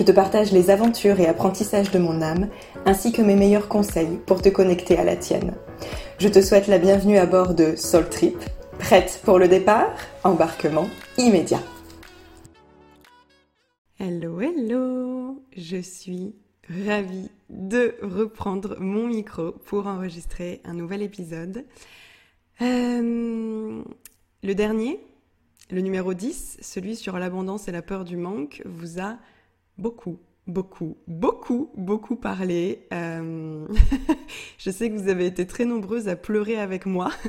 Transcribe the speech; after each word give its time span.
Je 0.00 0.04
te 0.06 0.12
partage 0.12 0.50
les 0.50 0.70
aventures 0.70 1.20
et 1.20 1.26
apprentissages 1.26 1.90
de 1.90 1.98
mon 1.98 2.22
âme, 2.22 2.48
ainsi 2.86 3.12
que 3.12 3.20
mes 3.20 3.36
meilleurs 3.36 3.68
conseils 3.68 4.18
pour 4.24 4.40
te 4.40 4.48
connecter 4.48 4.96
à 4.96 5.04
la 5.04 5.14
tienne. 5.14 5.52
Je 6.18 6.28
te 6.28 6.40
souhaite 6.40 6.68
la 6.68 6.78
bienvenue 6.78 7.18
à 7.18 7.26
bord 7.26 7.52
de 7.52 7.76
Soul 7.76 8.08
Trip. 8.08 8.38
Prête 8.78 9.20
pour 9.26 9.38
le 9.38 9.46
départ? 9.46 9.94
Embarquement 10.24 10.88
immédiat. 11.18 11.60
Hello, 13.98 14.40
hello 14.40 15.42
Je 15.54 15.82
suis 15.82 16.34
ravie 16.86 17.30
de 17.50 17.94
reprendre 18.00 18.78
mon 18.80 19.06
micro 19.06 19.52
pour 19.66 19.86
enregistrer 19.86 20.62
un 20.64 20.72
nouvel 20.72 21.02
épisode. 21.02 21.66
Euh, 22.62 23.82
le 24.42 24.54
dernier, 24.54 24.98
le 25.70 25.82
numéro 25.82 26.14
10, 26.14 26.56
celui 26.62 26.96
sur 26.96 27.18
l'abondance 27.18 27.68
et 27.68 27.72
la 27.72 27.82
peur 27.82 28.04
du 28.06 28.16
manque, 28.16 28.62
vous 28.64 28.98
a 28.98 29.18
beaucoup, 29.80 30.18
beaucoup, 30.46 30.98
beaucoup, 31.08 31.70
beaucoup 31.74 32.16
parlé. 32.16 32.86
Euh, 32.92 33.66
je 34.58 34.70
sais 34.70 34.90
que 34.90 34.94
vous 34.94 35.08
avez 35.08 35.26
été 35.26 35.46
très 35.46 35.64
nombreuses 35.64 36.08
à 36.08 36.16
pleurer 36.16 36.56
avec 36.56 36.86
moi. 36.86 37.10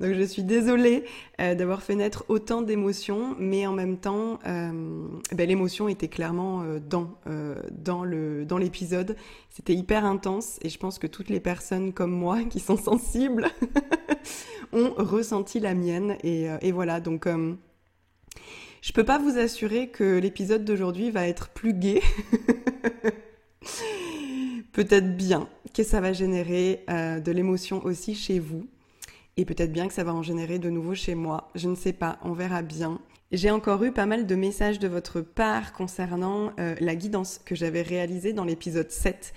Donc 0.00 0.14
je 0.14 0.22
suis 0.24 0.42
désolée 0.42 1.04
euh, 1.40 1.54
d'avoir 1.54 1.82
fait 1.82 1.94
naître 1.94 2.24
autant 2.28 2.62
d'émotions, 2.62 3.36
mais 3.38 3.68
en 3.68 3.72
même 3.72 3.98
temps, 3.98 4.40
euh, 4.48 5.06
ben, 5.32 5.48
l'émotion 5.48 5.86
était 5.86 6.08
clairement 6.08 6.64
dans, 6.90 7.14
dans, 7.70 8.02
le, 8.02 8.44
dans 8.44 8.58
l'épisode. 8.58 9.14
C'était 9.48 9.74
hyper 9.74 10.04
intense 10.04 10.58
et 10.62 10.68
je 10.68 10.78
pense 10.78 10.98
que 10.98 11.06
toutes 11.06 11.28
les 11.28 11.38
personnes 11.38 11.92
comme 11.92 12.10
moi 12.10 12.42
qui 12.50 12.58
sont 12.58 12.76
sensibles 12.76 13.46
ont 14.72 14.92
ressenti 14.96 15.60
la 15.60 15.74
mienne. 15.74 16.16
Et 16.24 16.72
voilà, 16.72 16.98
donc 16.98 17.28
je 18.82 18.92
peux 18.92 19.04
pas 19.04 19.18
vous 19.18 19.38
assurer 19.38 19.88
que 19.88 20.18
l'épisode 20.18 20.66
d'aujourd'hui 20.66 21.10
va 21.10 21.26
être 21.26 21.48
plus 21.48 21.72
gai. 21.72 22.02
Peut-être 24.72 25.16
bien 25.16 25.48
que 25.72 25.82
ça 25.82 26.00
va 26.00 26.12
générer 26.12 26.84
de 26.88 27.32
l'émotion 27.32 27.84
aussi 27.84 28.14
chez 28.14 28.38
vous. 28.38 28.66
Et 29.36 29.44
peut-être 29.44 29.72
bien 29.72 29.88
que 29.88 29.94
ça 29.94 30.04
va 30.04 30.12
en 30.12 30.22
générer 30.22 30.58
de 30.58 30.68
nouveau 30.68 30.94
chez 30.94 31.14
moi. 31.14 31.50
Je 31.54 31.68
ne 31.68 31.74
sais 31.74 31.92
pas, 31.92 32.18
on 32.22 32.32
verra 32.32 32.62
bien. 32.62 33.00
J'ai 33.32 33.50
encore 33.50 33.82
eu 33.82 33.92
pas 33.92 34.04
mal 34.04 34.26
de 34.26 34.34
messages 34.34 34.78
de 34.78 34.88
votre 34.88 35.22
part 35.22 35.72
concernant 35.72 36.52
euh, 36.60 36.74
la 36.80 36.94
guidance 36.94 37.40
que 37.42 37.54
j'avais 37.54 37.80
réalisée 37.80 38.34
dans 38.34 38.44
l'épisode 38.44 38.90
7 38.90 39.32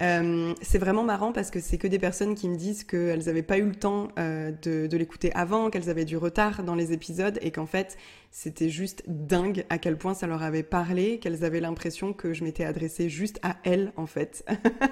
euh, 0.00 0.54
c'est 0.62 0.78
vraiment 0.78 1.02
marrant 1.02 1.32
parce 1.32 1.50
que 1.50 1.58
c'est 1.58 1.76
que 1.76 1.88
des 1.88 1.98
personnes 1.98 2.36
qui 2.36 2.48
me 2.48 2.56
disent 2.56 2.84
qu'elles 2.84 3.24
n'avaient 3.26 3.42
pas 3.42 3.58
eu 3.58 3.64
le 3.64 3.74
temps 3.74 4.08
euh, 4.18 4.52
de, 4.62 4.86
de 4.86 4.96
l'écouter 4.96 5.32
avant, 5.34 5.70
qu'elles 5.70 5.90
avaient 5.90 6.04
du 6.04 6.16
retard 6.16 6.62
dans 6.62 6.76
les 6.76 6.92
épisodes 6.92 7.38
et 7.42 7.50
qu'en 7.50 7.66
fait 7.66 7.96
c'était 8.30 8.68
juste 8.68 9.02
dingue 9.08 9.64
à 9.70 9.78
quel 9.78 9.98
point 9.98 10.14
ça 10.14 10.28
leur 10.28 10.42
avait 10.44 10.62
parlé, 10.62 11.18
qu'elles 11.18 11.44
avaient 11.44 11.60
l'impression 11.60 12.12
que 12.12 12.32
je 12.32 12.44
m'étais 12.44 12.64
adressée 12.64 13.08
juste 13.08 13.40
à 13.42 13.56
elles 13.64 13.92
en 13.96 14.06
fait. 14.06 14.44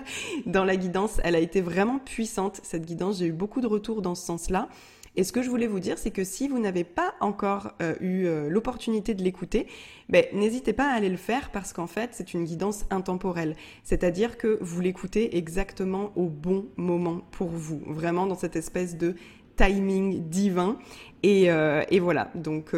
dans 0.46 0.64
la 0.64 0.74
guidance, 0.74 1.20
elle 1.22 1.36
a 1.36 1.40
été 1.40 1.60
vraiment 1.60 2.00
puissante 2.00 2.60
cette 2.64 2.84
guidance, 2.84 3.18
j'ai 3.18 3.26
eu 3.26 3.32
beaucoup 3.32 3.60
de 3.60 3.68
retours 3.68 4.02
dans 4.02 4.16
ce 4.16 4.26
sens-là. 4.26 4.68
Et 5.16 5.24
ce 5.24 5.32
que 5.32 5.42
je 5.42 5.48
voulais 5.48 5.66
vous 5.66 5.80
dire, 5.80 5.98
c'est 5.98 6.10
que 6.10 6.24
si 6.24 6.46
vous 6.46 6.58
n'avez 6.58 6.84
pas 6.84 7.14
encore 7.20 7.72
euh, 7.80 7.94
eu 8.00 8.26
euh, 8.26 8.50
l'opportunité 8.50 9.14
de 9.14 9.22
l'écouter, 9.22 9.66
ben, 10.10 10.26
n'hésitez 10.34 10.74
pas 10.74 10.90
à 10.90 10.94
aller 10.94 11.08
le 11.08 11.16
faire 11.16 11.50
parce 11.50 11.72
qu'en 11.72 11.86
fait, 11.86 12.10
c'est 12.12 12.34
une 12.34 12.44
guidance 12.44 12.84
intemporelle. 12.90 13.56
C'est-à-dire 13.82 14.36
que 14.36 14.58
vous 14.60 14.80
l'écoutez 14.82 15.38
exactement 15.38 16.12
au 16.16 16.26
bon 16.26 16.66
moment 16.76 17.22
pour 17.30 17.48
vous, 17.48 17.80
vraiment 17.86 18.26
dans 18.26 18.36
cette 18.36 18.56
espèce 18.56 18.98
de 18.98 19.14
timing 19.56 20.28
divin. 20.28 20.78
Et, 21.22 21.50
euh, 21.50 21.82
voilà, 22.00 22.30
donc 22.34 22.74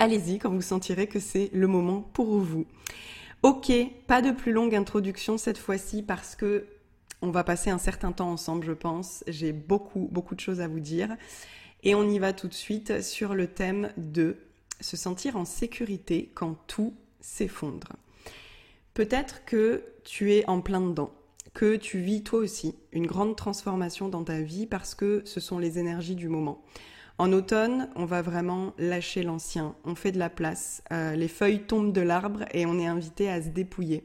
allez-y 0.00 0.38
quand 0.38 0.50
vous 0.50 0.62
sentirez 0.62 1.06
que 1.06 1.20
c'est 1.20 1.48
le 1.52 1.68
moment 1.68 2.02
pour 2.12 2.38
vous. 2.38 2.66
Ok, 3.44 3.70
pas 4.08 4.20
de 4.20 4.32
plus 4.32 4.50
longue 4.50 4.74
introduction 4.74 5.38
cette 5.38 5.58
fois-ci 5.58 6.02
parce 6.02 6.34
que 6.34 6.66
on 7.22 7.30
va 7.30 7.44
passer 7.44 7.70
un 7.70 7.78
certain 7.78 8.12
temps 8.12 8.30
ensemble, 8.30 8.64
je 8.64 8.72
pense. 8.72 9.24
J'ai 9.26 9.52
beaucoup, 9.52 10.08
beaucoup 10.12 10.34
de 10.34 10.40
choses 10.40 10.60
à 10.60 10.68
vous 10.68 10.80
dire. 10.80 11.16
Et 11.82 11.94
on 11.94 12.08
y 12.08 12.18
va 12.18 12.32
tout 12.32 12.48
de 12.48 12.54
suite 12.54 13.02
sur 13.02 13.34
le 13.34 13.46
thème 13.46 13.90
de 13.96 14.36
se 14.80 14.96
sentir 14.96 15.36
en 15.36 15.44
sécurité 15.44 16.30
quand 16.34 16.54
tout 16.66 16.94
s'effondre. 17.20 17.88
Peut-être 18.94 19.44
que 19.44 19.84
tu 20.04 20.32
es 20.32 20.48
en 20.48 20.60
plein 20.60 20.80
dedans, 20.80 21.12
que 21.54 21.76
tu 21.76 21.98
vis 21.98 22.22
toi 22.22 22.40
aussi 22.40 22.74
une 22.92 23.06
grande 23.06 23.36
transformation 23.36 24.08
dans 24.08 24.24
ta 24.24 24.40
vie 24.40 24.66
parce 24.66 24.94
que 24.94 25.22
ce 25.24 25.40
sont 25.40 25.58
les 25.58 25.78
énergies 25.78 26.16
du 26.16 26.28
moment. 26.28 26.62
En 27.18 27.32
automne, 27.32 27.90
on 27.96 28.04
va 28.04 28.22
vraiment 28.22 28.74
lâcher 28.78 29.24
l'ancien, 29.24 29.74
on 29.84 29.96
fait 29.96 30.12
de 30.12 30.18
la 30.18 30.30
place, 30.30 30.82
euh, 30.92 31.16
les 31.16 31.26
feuilles 31.26 31.62
tombent 31.62 31.92
de 31.92 32.00
l'arbre 32.00 32.44
et 32.52 32.64
on 32.64 32.78
est 32.78 32.86
invité 32.86 33.28
à 33.28 33.42
se 33.42 33.48
dépouiller. 33.48 34.04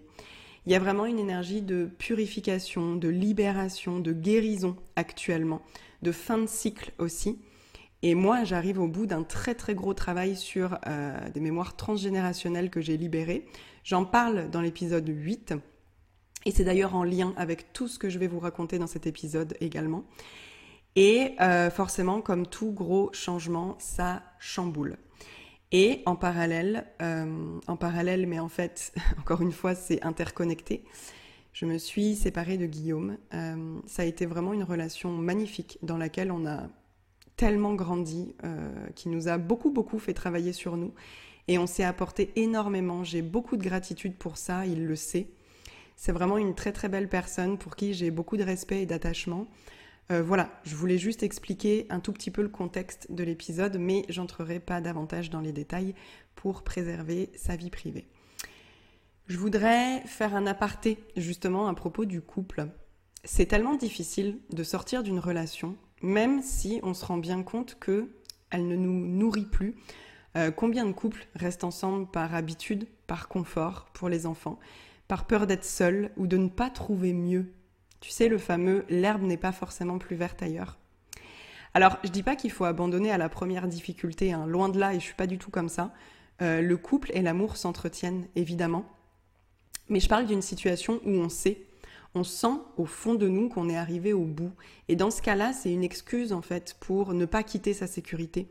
Il 0.65 0.71
y 0.71 0.75
a 0.75 0.79
vraiment 0.79 1.05
une 1.05 1.19
énergie 1.19 1.61
de 1.61 1.85
purification, 1.97 2.95
de 2.95 3.09
libération, 3.09 3.99
de 3.99 4.13
guérison 4.13 4.77
actuellement, 4.95 5.61
de 6.01 6.11
fin 6.11 6.37
de 6.37 6.47
cycle 6.47 6.93
aussi. 6.99 7.39
Et 8.01 8.15
moi, 8.15 8.43
j'arrive 8.43 8.79
au 8.79 8.87
bout 8.87 9.05
d'un 9.05 9.23
très 9.23 9.55
très 9.55 9.75
gros 9.75 9.93
travail 9.93 10.35
sur 10.35 10.77
euh, 10.87 11.29
des 11.31 11.39
mémoires 11.39 11.75
transgénérationnelles 11.75 12.69
que 12.69 12.81
j'ai 12.81 12.97
libérées. 12.97 13.45
J'en 13.83 14.05
parle 14.05 14.49
dans 14.49 14.61
l'épisode 14.61 15.07
8. 15.07 15.53
Et 16.45 16.51
c'est 16.51 16.63
d'ailleurs 16.63 16.95
en 16.95 17.03
lien 17.03 17.33
avec 17.37 17.71
tout 17.73 17.87
ce 17.87 17.99
que 17.99 18.09
je 18.09 18.19
vais 18.19 18.27
vous 18.27 18.39
raconter 18.39 18.79
dans 18.79 18.87
cet 18.87 19.07
épisode 19.07 19.55
également. 19.59 20.03
Et 20.95 21.35
euh, 21.41 21.69
forcément, 21.69 22.21
comme 22.21 22.45
tout 22.45 22.71
gros 22.71 23.09
changement, 23.13 23.75
ça 23.79 24.23
chamboule. 24.39 24.97
Et 25.75 26.03
en 26.05 26.15
parallèle, 26.15 26.85
euh, 27.01 27.59
en 27.65 27.75
parallèle, 27.75 28.27
mais 28.27 28.39
en 28.39 28.47
fait, 28.47 28.93
encore 29.19 29.41
une 29.41 29.51
fois, 29.51 29.73
c'est 29.73 30.03
interconnecté. 30.03 30.83
Je 31.51 31.65
me 31.65 31.79
suis 31.79 32.15
séparée 32.15 32.57
de 32.57 32.67
Guillaume. 32.67 33.17
Euh, 33.33 33.79
ça 33.87 34.03
a 34.03 34.05
été 34.05 34.27
vraiment 34.27 34.53
une 34.53 34.63
relation 34.63 35.11
magnifique 35.11 35.79
dans 35.81 35.97
laquelle 35.97 36.31
on 36.31 36.45
a 36.45 36.67
tellement 37.37 37.73
grandi, 37.73 38.35
euh, 38.43 38.71
qui 38.95 39.09
nous 39.09 39.27
a 39.27 39.39
beaucoup, 39.39 39.71
beaucoup 39.71 39.97
fait 39.97 40.13
travailler 40.13 40.53
sur 40.53 40.77
nous. 40.77 40.93
Et 41.47 41.57
on 41.57 41.65
s'est 41.65 41.83
apporté 41.83 42.31
énormément. 42.35 43.03
J'ai 43.03 43.23
beaucoup 43.23 43.57
de 43.57 43.63
gratitude 43.63 44.15
pour 44.15 44.37
ça, 44.37 44.67
il 44.67 44.85
le 44.85 44.95
sait. 44.95 45.27
C'est 45.95 46.11
vraiment 46.11 46.37
une 46.37 46.53
très, 46.53 46.71
très 46.71 46.87
belle 46.87 47.09
personne 47.09 47.57
pour 47.57 47.75
qui 47.75 47.95
j'ai 47.95 48.11
beaucoup 48.11 48.37
de 48.37 48.43
respect 48.43 48.83
et 48.83 48.85
d'attachement. 48.85 49.47
Euh, 50.11 50.21
voilà, 50.21 50.49
je 50.63 50.75
voulais 50.75 50.97
juste 50.97 51.23
expliquer 51.23 51.85
un 51.89 51.99
tout 51.99 52.11
petit 52.11 52.31
peu 52.31 52.41
le 52.41 52.49
contexte 52.49 53.11
de 53.11 53.23
l'épisode, 53.23 53.77
mais 53.79 54.05
j'entrerai 54.09 54.59
pas 54.59 54.81
davantage 54.81 55.29
dans 55.29 55.39
les 55.39 55.53
détails 55.53 55.95
pour 56.35 56.63
préserver 56.63 57.29
sa 57.35 57.55
vie 57.55 57.69
privée. 57.69 58.07
Je 59.27 59.37
voudrais 59.37 60.01
faire 60.05 60.35
un 60.35 60.45
aparté 60.45 60.97
justement 61.15 61.67
à 61.67 61.73
propos 61.73 62.03
du 62.03 62.21
couple. 62.21 62.67
C'est 63.23 63.45
tellement 63.45 63.75
difficile 63.75 64.39
de 64.51 64.63
sortir 64.63 65.01
d'une 65.01 65.19
relation, 65.19 65.77
même 66.01 66.41
si 66.41 66.81
on 66.83 66.93
se 66.93 67.05
rend 67.05 67.17
bien 67.17 67.41
compte 67.41 67.77
que 67.79 68.09
elle 68.49 68.67
ne 68.67 68.75
nous 68.75 69.07
nourrit 69.07 69.45
plus. 69.45 69.75
Euh, 70.35 70.51
combien 70.51 70.85
de 70.85 70.91
couples 70.91 71.27
restent 71.35 71.63
ensemble 71.63 72.07
par 72.07 72.35
habitude, 72.35 72.87
par 73.07 73.29
confort 73.29 73.85
pour 73.93 74.09
les 74.09 74.25
enfants, 74.25 74.59
par 75.07 75.25
peur 75.25 75.47
d'être 75.47 75.63
seuls 75.63 76.11
ou 76.17 76.27
de 76.27 76.37
ne 76.37 76.49
pas 76.49 76.69
trouver 76.69 77.13
mieux 77.13 77.53
tu 78.03 78.11
sais, 78.11 78.27
le 78.27 78.37
fameux 78.37 78.83
l'herbe 78.89 79.21
n'est 79.21 79.37
pas 79.37 79.53
forcément 79.53 79.97
plus 79.97 80.17
verte 80.17 80.43
ailleurs. 80.43 80.77
Alors, 81.73 81.97
je 82.03 82.09
dis 82.09 82.21
pas 82.21 82.35
qu'il 82.35 82.51
faut 82.51 82.65
abandonner 82.65 83.11
à 83.11 83.17
la 83.17 83.29
première 83.29 83.65
difficulté, 83.65 84.33
hein. 84.33 84.45
loin 84.45 84.67
de 84.67 84.77
là, 84.77 84.93
et 84.93 84.99
je 84.99 85.05
suis 85.05 85.13
pas 85.13 85.25
du 85.25 85.37
tout 85.37 85.49
comme 85.49 85.69
ça. 85.69 85.93
Euh, 86.41 86.61
le 86.61 86.75
couple 86.75 87.11
et 87.13 87.21
l'amour 87.21 87.55
s'entretiennent, 87.55 88.27
évidemment. 88.35 88.83
Mais 89.87 90.01
je 90.01 90.09
parle 90.09 90.25
d'une 90.25 90.41
situation 90.41 90.99
où 91.05 91.11
on 91.11 91.29
sait, 91.29 91.61
On 92.13 92.25
sent 92.25 92.59
au 92.75 92.85
fond 92.85 93.15
de 93.15 93.29
nous 93.29 93.47
qu'on 93.47 93.69
est 93.69 93.77
arrivé 93.77 94.11
au 94.11 94.25
bout. 94.25 94.51
Et 94.89 94.97
dans 94.97 95.09
ce 95.09 95.21
cas-là, 95.21 95.53
c'est 95.53 95.71
une 95.71 95.83
excuse 95.83 96.33
en 96.33 96.41
fait 96.41 96.75
pour 96.81 97.13
ne 97.13 97.25
pas 97.25 97.41
quitter 97.41 97.73
sa 97.73 97.87
sécurité. 97.87 98.49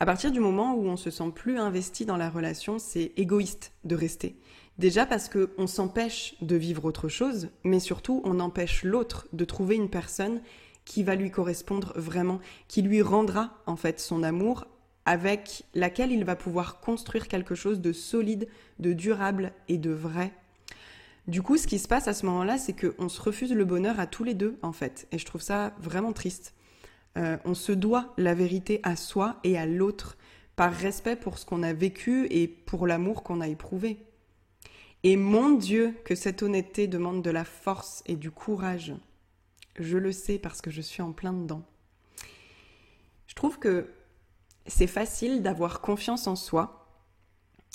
À 0.00 0.06
partir 0.06 0.32
du 0.32 0.40
moment 0.40 0.74
où 0.74 0.86
on 0.86 0.96
se 0.96 1.10
sent 1.10 1.30
plus 1.34 1.58
investi 1.58 2.06
dans 2.06 2.16
la 2.16 2.30
relation, 2.30 2.78
c'est 2.78 3.12
égoïste 3.18 3.72
de 3.84 3.94
rester. 3.94 4.34
Déjà 4.78 5.06
parce 5.06 5.28
qu'on 5.28 5.66
s'empêche 5.66 6.34
de 6.40 6.56
vivre 6.56 6.84
autre 6.84 7.08
chose, 7.08 7.50
mais 7.62 7.80
surtout 7.80 8.22
on 8.24 8.40
empêche 8.40 8.84
l'autre 8.84 9.28
de 9.32 9.44
trouver 9.44 9.76
une 9.76 9.90
personne 9.90 10.40
qui 10.84 11.02
va 11.02 11.14
lui 11.14 11.30
correspondre 11.30 11.92
vraiment, 11.96 12.40
qui 12.68 12.82
lui 12.82 13.02
rendra 13.02 13.62
en 13.66 13.76
fait 13.76 14.00
son 14.00 14.22
amour, 14.22 14.66
avec 15.04 15.64
laquelle 15.74 16.12
il 16.12 16.24
va 16.24 16.36
pouvoir 16.36 16.80
construire 16.80 17.28
quelque 17.28 17.54
chose 17.54 17.80
de 17.80 17.92
solide, 17.92 18.48
de 18.78 18.92
durable 18.92 19.52
et 19.68 19.78
de 19.78 19.90
vrai. 19.90 20.32
Du 21.28 21.42
coup, 21.42 21.56
ce 21.56 21.66
qui 21.66 21.78
se 21.78 21.86
passe 21.86 22.08
à 22.08 22.14
ce 22.14 22.26
moment-là, 22.26 22.58
c'est 22.58 22.72
qu'on 22.72 23.08
se 23.08 23.20
refuse 23.20 23.52
le 23.52 23.64
bonheur 23.64 24.00
à 24.00 24.06
tous 24.06 24.24
les 24.24 24.34
deux, 24.34 24.58
en 24.62 24.72
fait. 24.72 25.06
Et 25.12 25.18
je 25.18 25.24
trouve 25.24 25.40
ça 25.40 25.72
vraiment 25.80 26.12
triste. 26.12 26.54
Euh, 27.16 27.36
on 27.44 27.54
se 27.54 27.72
doit 27.72 28.12
la 28.16 28.34
vérité 28.34 28.80
à 28.82 28.96
soi 28.96 29.38
et 29.44 29.56
à 29.56 29.66
l'autre, 29.66 30.16
par 30.56 30.72
respect 30.72 31.16
pour 31.16 31.38
ce 31.38 31.46
qu'on 31.46 31.62
a 31.62 31.72
vécu 31.72 32.26
et 32.30 32.48
pour 32.48 32.86
l'amour 32.86 33.22
qu'on 33.22 33.40
a 33.40 33.48
éprouvé. 33.48 33.98
Et 35.04 35.16
mon 35.16 35.50
Dieu, 35.50 35.94
que 36.04 36.14
cette 36.14 36.42
honnêteté 36.42 36.86
demande 36.86 37.22
de 37.22 37.30
la 37.30 37.44
force 37.44 38.02
et 38.06 38.14
du 38.14 38.30
courage. 38.30 38.94
Je 39.78 39.98
le 39.98 40.12
sais 40.12 40.38
parce 40.38 40.60
que 40.60 40.70
je 40.70 40.80
suis 40.80 41.02
en 41.02 41.12
plein 41.12 41.32
dedans. 41.32 41.62
Je 43.26 43.34
trouve 43.34 43.58
que 43.58 43.88
c'est 44.66 44.86
facile 44.86 45.42
d'avoir 45.42 45.80
confiance 45.80 46.26
en 46.26 46.36
soi, 46.36 46.86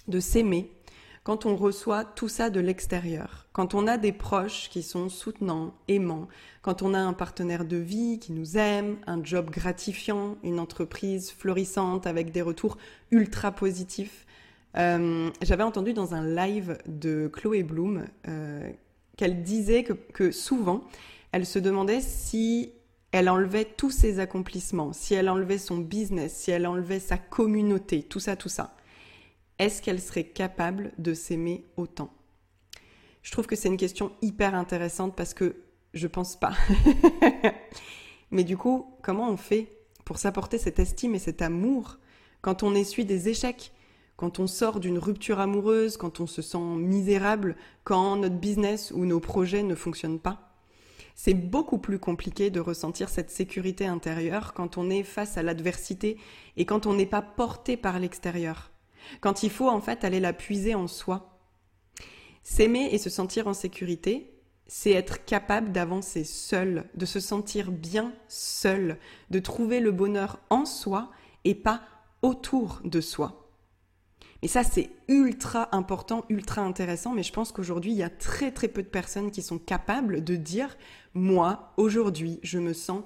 de 0.07 0.19
s'aimer, 0.19 0.71
quand 1.27 1.45
on 1.45 1.57
reçoit 1.57 2.05
tout 2.05 2.29
ça 2.29 2.49
de 2.49 2.61
l'extérieur, 2.61 3.47
quand 3.51 3.73
on 3.73 3.87
a 3.87 3.97
des 3.97 4.13
proches 4.13 4.69
qui 4.69 4.81
sont 4.81 5.09
soutenants, 5.09 5.73
aimants, 5.89 6.29
quand 6.61 6.83
on 6.83 6.93
a 6.93 6.99
un 6.99 7.11
partenaire 7.11 7.65
de 7.65 7.75
vie 7.75 8.19
qui 8.19 8.31
nous 8.31 8.57
aime, 8.57 8.99
un 9.07 9.21
job 9.21 9.49
gratifiant, 9.49 10.37
une 10.43 10.57
entreprise 10.57 11.31
florissante 11.31 12.07
avec 12.07 12.31
des 12.31 12.41
retours 12.41 12.77
ultra 13.11 13.51
positifs. 13.51 14.26
Euh, 14.77 15.31
j'avais 15.41 15.63
entendu 15.63 15.93
dans 15.93 16.13
un 16.13 16.23
live 16.23 16.77
de 16.85 17.29
Chloé 17.33 17.63
Bloom 17.63 18.05
euh, 18.27 18.69
qu'elle 19.15 19.41
disait 19.41 19.83
que, 19.83 19.93
que 19.93 20.31
souvent, 20.31 20.83
elle 21.31 21.45
se 21.45 21.59
demandait 21.59 22.01
si 22.01 22.73
elle 23.11 23.29
enlevait 23.29 23.65
tous 23.65 23.89
ses 23.89 24.19
accomplissements, 24.19 24.93
si 24.93 25.13
elle 25.13 25.29
enlevait 25.29 25.57
son 25.57 25.77
business, 25.77 26.33
si 26.35 26.51
elle 26.51 26.67
enlevait 26.67 26.99
sa 26.99 27.17
communauté, 27.17 28.03
tout 28.03 28.19
ça, 28.19 28.35
tout 28.35 28.49
ça. 28.49 28.75
Est-ce 29.59 29.81
qu'elle 29.81 30.01
serait 30.01 30.25
capable 30.25 30.91
de 30.99 31.13
s'aimer 31.13 31.65
autant? 31.77 32.13
Je 33.23 33.31
trouve 33.31 33.47
que 33.47 33.55
c'est 33.55 33.69
une 33.69 33.77
question 33.77 34.11
hyper 34.21 34.53
intéressante 34.53 35.15
parce 35.15 35.33
que 35.33 35.55
je 35.93 36.07
pense 36.07 36.39
pas. 36.39 36.53
Mais 38.31 38.43
du 38.43 38.57
coup, 38.57 38.93
comment 39.01 39.29
on 39.29 39.37
fait 39.37 39.71
pour 40.05 40.19
s'apporter 40.19 40.57
cette 40.57 40.79
estime 40.79 41.15
et 41.15 41.19
cet 41.19 41.41
amour 41.41 41.97
quand 42.41 42.61
on 42.61 42.75
essuie 42.75 43.05
des 43.05 43.29
échecs, 43.29 43.71
quand 44.17 44.39
on 44.39 44.47
sort 44.47 44.79
d'une 44.81 44.99
rupture 44.99 45.39
amoureuse, 45.39 45.95
quand 45.95 46.19
on 46.19 46.27
se 46.27 46.41
sent 46.41 46.57
misérable, 46.57 47.55
quand 47.85 48.17
notre 48.17 48.35
business 48.35 48.91
ou 48.91 49.05
nos 49.05 49.21
projets 49.21 49.63
ne 49.63 49.75
fonctionnent 49.75 50.19
pas 50.19 50.53
C'est 51.15 51.33
beaucoup 51.33 51.77
plus 51.77 51.99
compliqué 51.99 52.49
de 52.49 52.59
ressentir 52.59 53.07
cette 53.07 53.31
sécurité 53.31 53.85
intérieure 53.85 54.53
quand 54.53 54.77
on 54.77 54.89
est 54.89 55.03
face 55.03 55.37
à 55.37 55.43
l'adversité 55.43 56.17
et 56.57 56.65
quand 56.65 56.85
on 56.85 56.93
n'est 56.93 57.05
pas 57.05 57.21
porté 57.21 57.77
par 57.77 57.99
l'extérieur 57.99 58.71
quand 59.21 59.43
il 59.43 59.49
faut 59.49 59.69
en 59.69 59.81
fait 59.81 60.03
aller 60.03 60.19
la 60.19 60.33
puiser 60.33 60.75
en 60.75 60.87
soi. 60.87 61.39
S'aimer 62.43 62.89
et 62.91 62.97
se 62.97 63.09
sentir 63.09 63.47
en 63.47 63.53
sécurité, 63.53 64.33
c'est 64.67 64.91
être 64.91 65.23
capable 65.25 65.71
d'avancer 65.71 66.23
seul, 66.23 66.89
de 66.95 67.05
se 67.05 67.19
sentir 67.19 67.71
bien 67.71 68.13
seul, 68.27 68.99
de 69.29 69.39
trouver 69.39 69.79
le 69.79 69.91
bonheur 69.91 70.39
en 70.49 70.65
soi 70.65 71.11
et 71.45 71.55
pas 71.55 71.81
autour 72.21 72.81
de 72.83 73.01
soi. 73.01 73.46
Et 74.41 74.47
ça, 74.47 74.63
c'est 74.63 74.91
ultra 75.07 75.75
important, 75.75 76.25
ultra 76.29 76.61
intéressant, 76.61 77.13
mais 77.13 77.23
je 77.23 77.33
pense 77.33 77.51
qu'aujourd'hui, 77.51 77.91
il 77.91 77.97
y 77.97 78.03
a 78.03 78.09
très 78.09 78.51
très 78.51 78.67
peu 78.67 78.83
de 78.83 78.87
personnes 78.87 79.31
qui 79.31 79.41
sont 79.41 79.57
capables 79.57 80.23
de 80.23 80.35
dire, 80.35 80.77
moi, 81.13 81.73
aujourd'hui, 81.77 82.39
je 82.43 82.59
me 82.59 82.73
sens 82.73 83.03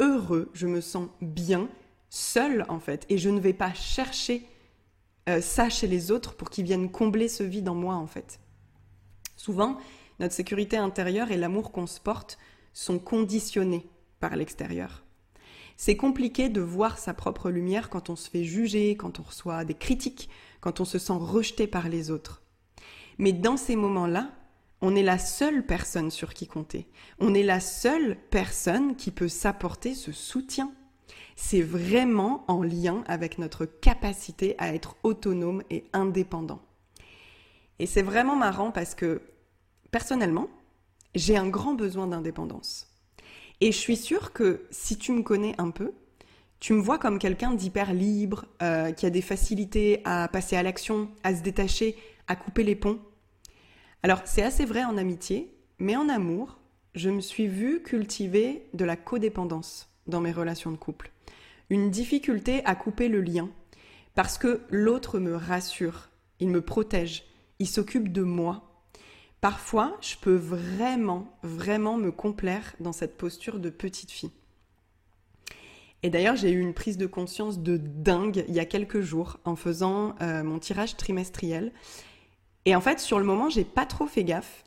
heureux, 0.00 0.50
je 0.54 0.66
me 0.66 0.80
sens 0.80 1.08
bien, 1.20 1.68
seul 2.08 2.64
en 2.68 2.80
fait, 2.80 3.06
et 3.08 3.18
je 3.18 3.28
ne 3.28 3.40
vais 3.40 3.52
pas 3.52 3.74
chercher 3.74 4.46
euh, 5.28 5.40
ça 5.40 5.68
chez 5.68 5.86
les 5.86 6.10
autres 6.10 6.34
pour 6.34 6.50
qu'ils 6.50 6.64
viennent 6.64 6.90
combler 6.90 7.28
ce 7.28 7.42
vide 7.42 7.68
en 7.68 7.74
moi 7.74 7.94
en 7.94 8.06
fait. 8.06 8.40
Souvent, 9.36 9.78
notre 10.18 10.34
sécurité 10.34 10.76
intérieure 10.76 11.30
et 11.30 11.36
l'amour 11.36 11.72
qu'on 11.72 11.86
se 11.86 12.00
porte 12.00 12.38
sont 12.72 12.98
conditionnés 12.98 13.88
par 14.18 14.36
l'extérieur. 14.36 15.04
C'est 15.82 15.96
compliqué 15.96 16.50
de 16.50 16.60
voir 16.60 16.98
sa 16.98 17.14
propre 17.14 17.48
lumière 17.48 17.88
quand 17.88 18.10
on 18.10 18.16
se 18.16 18.28
fait 18.28 18.44
juger, 18.44 18.96
quand 18.98 19.18
on 19.18 19.22
reçoit 19.22 19.64
des 19.64 19.72
critiques, 19.72 20.28
quand 20.60 20.78
on 20.78 20.84
se 20.84 20.98
sent 20.98 21.16
rejeté 21.16 21.66
par 21.66 21.88
les 21.88 22.10
autres. 22.10 22.42
Mais 23.16 23.32
dans 23.32 23.56
ces 23.56 23.76
moments-là, 23.76 24.30
on 24.82 24.94
est 24.94 25.02
la 25.02 25.18
seule 25.18 25.64
personne 25.64 26.10
sur 26.10 26.34
qui 26.34 26.46
compter. 26.46 26.86
On 27.18 27.32
est 27.32 27.42
la 27.42 27.60
seule 27.60 28.18
personne 28.28 28.94
qui 28.94 29.10
peut 29.10 29.28
s'apporter 29.28 29.94
ce 29.94 30.12
soutien 30.12 30.70
c'est 31.34 31.62
vraiment 31.62 32.44
en 32.48 32.62
lien 32.62 33.02
avec 33.06 33.38
notre 33.38 33.64
capacité 33.64 34.56
à 34.58 34.74
être 34.74 34.96
autonome 35.02 35.62
et 35.70 35.84
indépendant. 35.94 36.60
Et 37.78 37.86
c'est 37.86 38.02
vraiment 38.02 38.36
marrant 38.36 38.70
parce 38.70 38.94
que, 38.94 39.22
personnellement, 39.90 40.50
j'ai 41.14 41.38
un 41.38 41.48
grand 41.48 41.72
besoin 41.72 42.06
d'indépendance. 42.06 42.89
Et 43.60 43.72
je 43.72 43.76
suis 43.76 43.96
sûre 43.96 44.32
que 44.32 44.66
si 44.70 44.96
tu 44.96 45.12
me 45.12 45.22
connais 45.22 45.54
un 45.58 45.70
peu, 45.70 45.92
tu 46.60 46.72
me 46.72 46.80
vois 46.80 46.98
comme 46.98 47.18
quelqu'un 47.18 47.52
d'hyper 47.52 47.92
libre, 47.92 48.46
euh, 48.62 48.92
qui 48.92 49.06
a 49.06 49.10
des 49.10 49.22
facilités 49.22 50.00
à 50.04 50.28
passer 50.28 50.56
à 50.56 50.62
l'action, 50.62 51.10
à 51.24 51.34
se 51.34 51.42
détacher, 51.42 51.96
à 52.26 52.36
couper 52.36 52.64
les 52.64 52.76
ponts. 52.76 53.00
Alors 54.02 54.22
c'est 54.24 54.42
assez 54.42 54.64
vrai 54.64 54.84
en 54.84 54.96
amitié, 54.96 55.54
mais 55.78 55.96
en 55.96 56.08
amour, 56.08 56.58
je 56.94 57.10
me 57.10 57.20
suis 57.20 57.46
vue 57.46 57.82
cultiver 57.82 58.66
de 58.74 58.84
la 58.84 58.96
codépendance 58.96 59.88
dans 60.06 60.20
mes 60.20 60.32
relations 60.32 60.72
de 60.72 60.76
couple 60.76 61.10
une 61.70 61.90
difficulté 61.90 62.62
à 62.64 62.74
couper 62.74 63.08
le 63.08 63.20
lien, 63.20 63.48
parce 64.14 64.36
que 64.36 64.60
l'autre 64.70 65.20
me 65.20 65.34
rassure, 65.34 66.10
il 66.40 66.50
me 66.50 66.60
protège, 66.60 67.24
il 67.60 67.68
s'occupe 67.68 68.12
de 68.12 68.22
moi. 68.22 68.69
Parfois, 69.40 69.96
je 70.00 70.16
peux 70.16 70.34
vraiment, 70.34 71.26
vraiment 71.42 71.96
me 71.96 72.10
complaire 72.10 72.74
dans 72.80 72.92
cette 72.92 73.16
posture 73.16 73.58
de 73.58 73.70
petite 73.70 74.10
fille. 74.10 74.32
Et 76.02 76.10
d'ailleurs, 76.10 76.36
j'ai 76.36 76.50
eu 76.50 76.60
une 76.60 76.74
prise 76.74 76.98
de 76.98 77.06
conscience 77.06 77.58
de 77.58 77.76
dingue 77.76 78.44
il 78.48 78.54
y 78.54 78.60
a 78.60 78.64
quelques 78.64 79.00
jours 79.00 79.38
en 79.44 79.56
faisant 79.56 80.14
euh, 80.20 80.42
mon 80.42 80.58
tirage 80.58 80.96
trimestriel. 80.96 81.72
Et 82.64 82.74
en 82.74 82.80
fait, 82.80 83.00
sur 83.00 83.18
le 83.18 83.24
moment, 83.24 83.50
j'ai 83.50 83.64
pas 83.64 83.86
trop 83.86 84.06
fait 84.06 84.24
gaffe. 84.24 84.64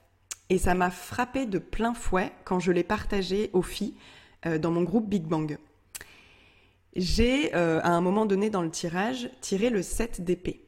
Et 0.49 0.57
ça 0.57 0.75
m'a 0.75 0.91
frappé 0.91 1.45
de 1.45 1.59
plein 1.59 1.93
fouet 1.93 2.31
quand 2.43 2.59
je 2.59 2.71
l'ai 2.71 2.83
partagé 2.83 3.49
aux 3.53 3.61
filles 3.61 3.95
euh, 4.45 4.57
dans 4.57 4.71
mon 4.71 4.83
groupe 4.83 5.07
Big 5.07 5.23
Bang 5.23 5.57
j'ai, 6.95 7.55
euh, 7.55 7.79
à 7.83 7.89
un 7.89 8.01
moment 8.01 8.25
donné 8.25 8.49
dans 8.49 8.61
le 8.61 8.69
tirage, 8.69 9.29
tiré 9.41 9.69
le 9.69 9.81
7 9.81 10.23
d'épée. 10.23 10.61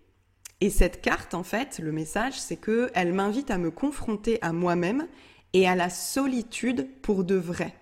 Et 0.61 0.69
cette 0.69 1.01
carte, 1.01 1.33
en 1.33 1.43
fait, 1.43 1.79
le 1.79 1.91
message, 1.91 2.39
c'est 2.39 2.55
que 2.55 2.89
elle 2.93 3.13
m'invite 3.13 3.51
à 3.51 3.57
me 3.57 3.71
confronter 3.71 4.39
à 4.41 4.53
moi-même 4.53 5.07
et 5.53 5.67
à 5.67 5.75
la 5.75 5.89
solitude 5.89 6.87
pour 7.01 7.23
de 7.23 7.35
vrai. 7.35 7.73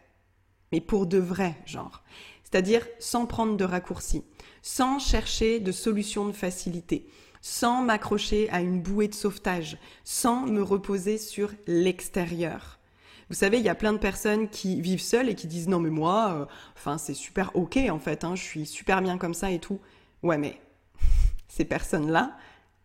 Mais 0.72 0.82
pour 0.82 1.06
de 1.06 1.20
vrai, 1.20 1.56
genre. 1.65 2.03
C'est-à-dire 2.44 2.86
sans 3.00 3.25
prendre 3.25 3.58
de 3.58 3.63
raccourcis, 3.63 4.24
sans 4.62 5.00
chercher 5.00 5.60
de 5.60 5.72
solutions 5.72 6.25
de 6.25 6.32
facilité, 6.32 7.08
sans 7.42 7.82
m'accrocher 7.82 8.50
à 8.50 8.62
une 8.62 8.82
bouée 8.82 9.08
de 9.08 9.13
sauvetage, 9.13 9.77
sans 10.03 10.46
me 10.46 10.62
reposer 10.62 11.18
sur 11.18 11.51
l'extérieur. 11.68 12.80
Vous 13.30 13.36
savez, 13.36 13.58
il 13.58 13.63
y 13.63 13.70
a 13.70 13.75
plein 13.75 13.94
de 13.94 13.98
personnes 13.98 14.50
qui 14.50 14.82
vivent 14.82 15.01
seules 15.01 15.30
et 15.30 15.36
qui 15.36 15.48
disent 15.48 15.68
non 15.68 15.80
mais 15.80 15.89
moi, 15.89 16.34
euh, 16.34 16.46
enfin 16.75 16.98
c'est 16.98 17.13
super 17.13 17.56
ok 17.56 17.77
en 17.89 18.00
fait, 18.00 18.24
hein, 18.24 18.36
je 18.36 18.44
suis 18.44 18.65
super 18.65 19.01
bien 19.01 19.18
comme 19.18 19.34
ça 19.34 19.51
et 19.51 19.60
tout. 19.60 19.80
Ouais 20.22 20.38
mais 20.38 20.60
ces 21.48 21.65
personnes-là, 21.65 22.38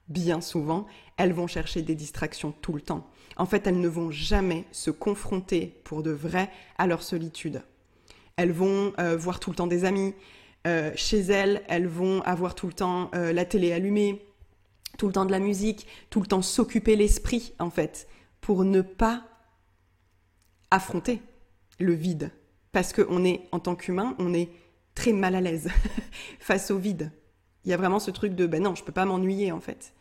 bien 0.09 0.41
souvent, 0.41 0.87
elles 1.17 1.33
vont 1.33 1.47
chercher 1.47 1.83
des 1.83 1.95
distractions 1.95 2.53
tout 2.53 2.73
le 2.73 2.81
temps. 2.81 3.09
En 3.37 3.47
fait, 3.47 3.67
elles 3.67 3.81
ne 3.81 3.89
vont 3.89 4.11
jamais 4.11 4.65
se 4.73 4.91
confronter 4.91 5.81
pour 5.85 6.03
de 6.03 6.11
vrai 6.11 6.51
à 6.77 6.87
leur 6.87 7.03
solitude. 7.03 7.63
Elles 8.37 8.53
vont 8.53 8.93
euh, 8.99 9.17
voir 9.17 9.41
tout 9.41 9.51
le 9.51 9.57
temps 9.57 9.67
des 9.67 9.85
amis. 9.85 10.15
Euh, 10.67 10.93
chez 10.97 11.21
elles, 11.21 11.63
elles 11.69 11.87
vont 11.87 12.23
avoir 12.23 12.55
tout 12.55 12.67
le 12.67 12.73
temps 12.73 13.11
la 13.13 13.45
télé 13.45 13.73
allumée, 13.73 14.25
tout 14.99 15.07
le 15.07 15.13
temps 15.13 15.25
de 15.25 15.31
la 15.31 15.39
musique, 15.39 15.87
tout 16.11 16.21
le 16.21 16.27
temps 16.27 16.43
s'occuper 16.43 16.97
l'esprit, 16.97 17.55
en 17.59 17.71
fait, 17.71 18.09
pour 18.41 18.65
ne 18.65 18.81
pas 18.81 19.25
affronter 20.71 21.23
le 21.79 21.93
vide. 21.93 22.31
Parce 22.73 22.93
qu'on 22.93 23.25
est, 23.25 23.43
en 23.53 23.61
tant 23.61 23.75
qu'humain, 23.75 24.15
on 24.19 24.35
est 24.35 24.51
très 24.95 25.13
mal 25.13 25.35
à 25.35 25.41
l'aise 25.41 25.71
face 26.41 26.71
au 26.71 26.79
vide. 26.79 27.13
Il 27.65 27.71
y 27.71 27.75
a 27.75 27.77
vraiment 27.77 27.99
ce 27.99 28.11
truc 28.11 28.35
de, 28.35 28.47
ben 28.47 28.63
non, 28.63 28.75
je 28.75 28.85
peux 28.85 28.93
pas 28.93 29.05
m'ennuyer 29.05 29.53
en 29.53 29.61
fait. 29.61 29.95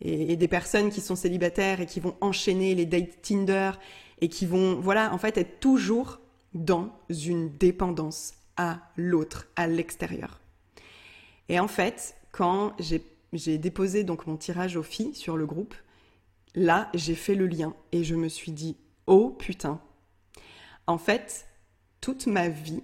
Et, 0.00 0.36
des 0.36 0.48
personnes 0.48 0.90
qui 0.90 1.00
sont 1.00 1.16
célibataires 1.16 1.80
et 1.80 1.86
qui 1.86 2.00
vont 2.00 2.16
enchaîner 2.20 2.74
les 2.74 2.86
dates 2.86 3.22
Tinder 3.22 3.72
et 4.20 4.28
qui 4.28 4.46
vont, 4.46 4.80
voilà, 4.80 5.12
en 5.12 5.18
fait, 5.18 5.38
être 5.38 5.60
toujours 5.60 6.20
dans 6.52 6.96
une 7.08 7.56
dépendance 7.56 8.34
à 8.56 8.80
l'autre, 8.96 9.46
à 9.56 9.66
l'extérieur. 9.66 10.40
Et 11.48 11.58
en 11.58 11.68
fait, 11.68 12.16
quand 12.32 12.76
j'ai 13.32 13.58
déposé 13.58 14.04
donc 14.04 14.26
mon 14.26 14.36
tirage 14.36 14.76
aux 14.76 14.82
filles 14.82 15.14
sur 15.14 15.36
le 15.36 15.46
groupe, 15.46 15.74
là, 16.54 16.90
j'ai 16.94 17.14
fait 17.14 17.34
le 17.34 17.46
lien 17.46 17.74
et 17.92 18.04
je 18.04 18.14
me 18.14 18.28
suis 18.28 18.52
dit, 18.52 18.76
oh 19.06 19.30
putain, 19.30 19.80
en 20.86 20.98
fait, 20.98 21.46
toute 22.00 22.26
ma 22.26 22.48
vie, 22.48 22.82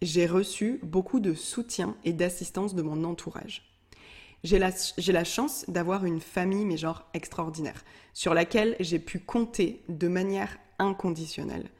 j'ai 0.00 0.26
reçu 0.26 0.80
beaucoup 0.82 1.20
de 1.20 1.34
soutien 1.34 1.96
et 2.04 2.12
d'assistance 2.12 2.74
de 2.74 2.82
mon 2.82 3.04
entourage. 3.04 3.71
J'ai 4.44 4.58
la, 4.58 4.70
la, 5.08 5.24
chance 5.24 5.64
d'avoir 5.68 6.04
une 6.04 6.20
famille, 6.20 6.64
mais 6.64 6.76
genre 6.76 7.04
extraordinaire, 7.14 7.84
sur 8.12 8.34
laquelle 8.34 8.76
j'ai 8.80 8.98
pu 8.98 9.20
compter 9.20 9.82
de 9.88 10.08
manière 10.08 10.58
inconditionnelle. 10.78 11.70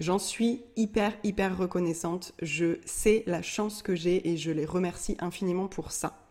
J'en 0.00 0.18
suis 0.18 0.62
hyper, 0.76 1.12
hyper 1.24 1.58
reconnaissante. 1.58 2.32
Je 2.40 2.78
sais 2.84 3.24
la 3.26 3.42
chance 3.42 3.82
que 3.82 3.96
j'ai 3.96 4.28
et 4.28 4.36
je 4.36 4.50
les 4.50 4.64
remercie 4.64 5.16
infiniment 5.18 5.66
pour 5.66 5.90
ça. 5.90 6.24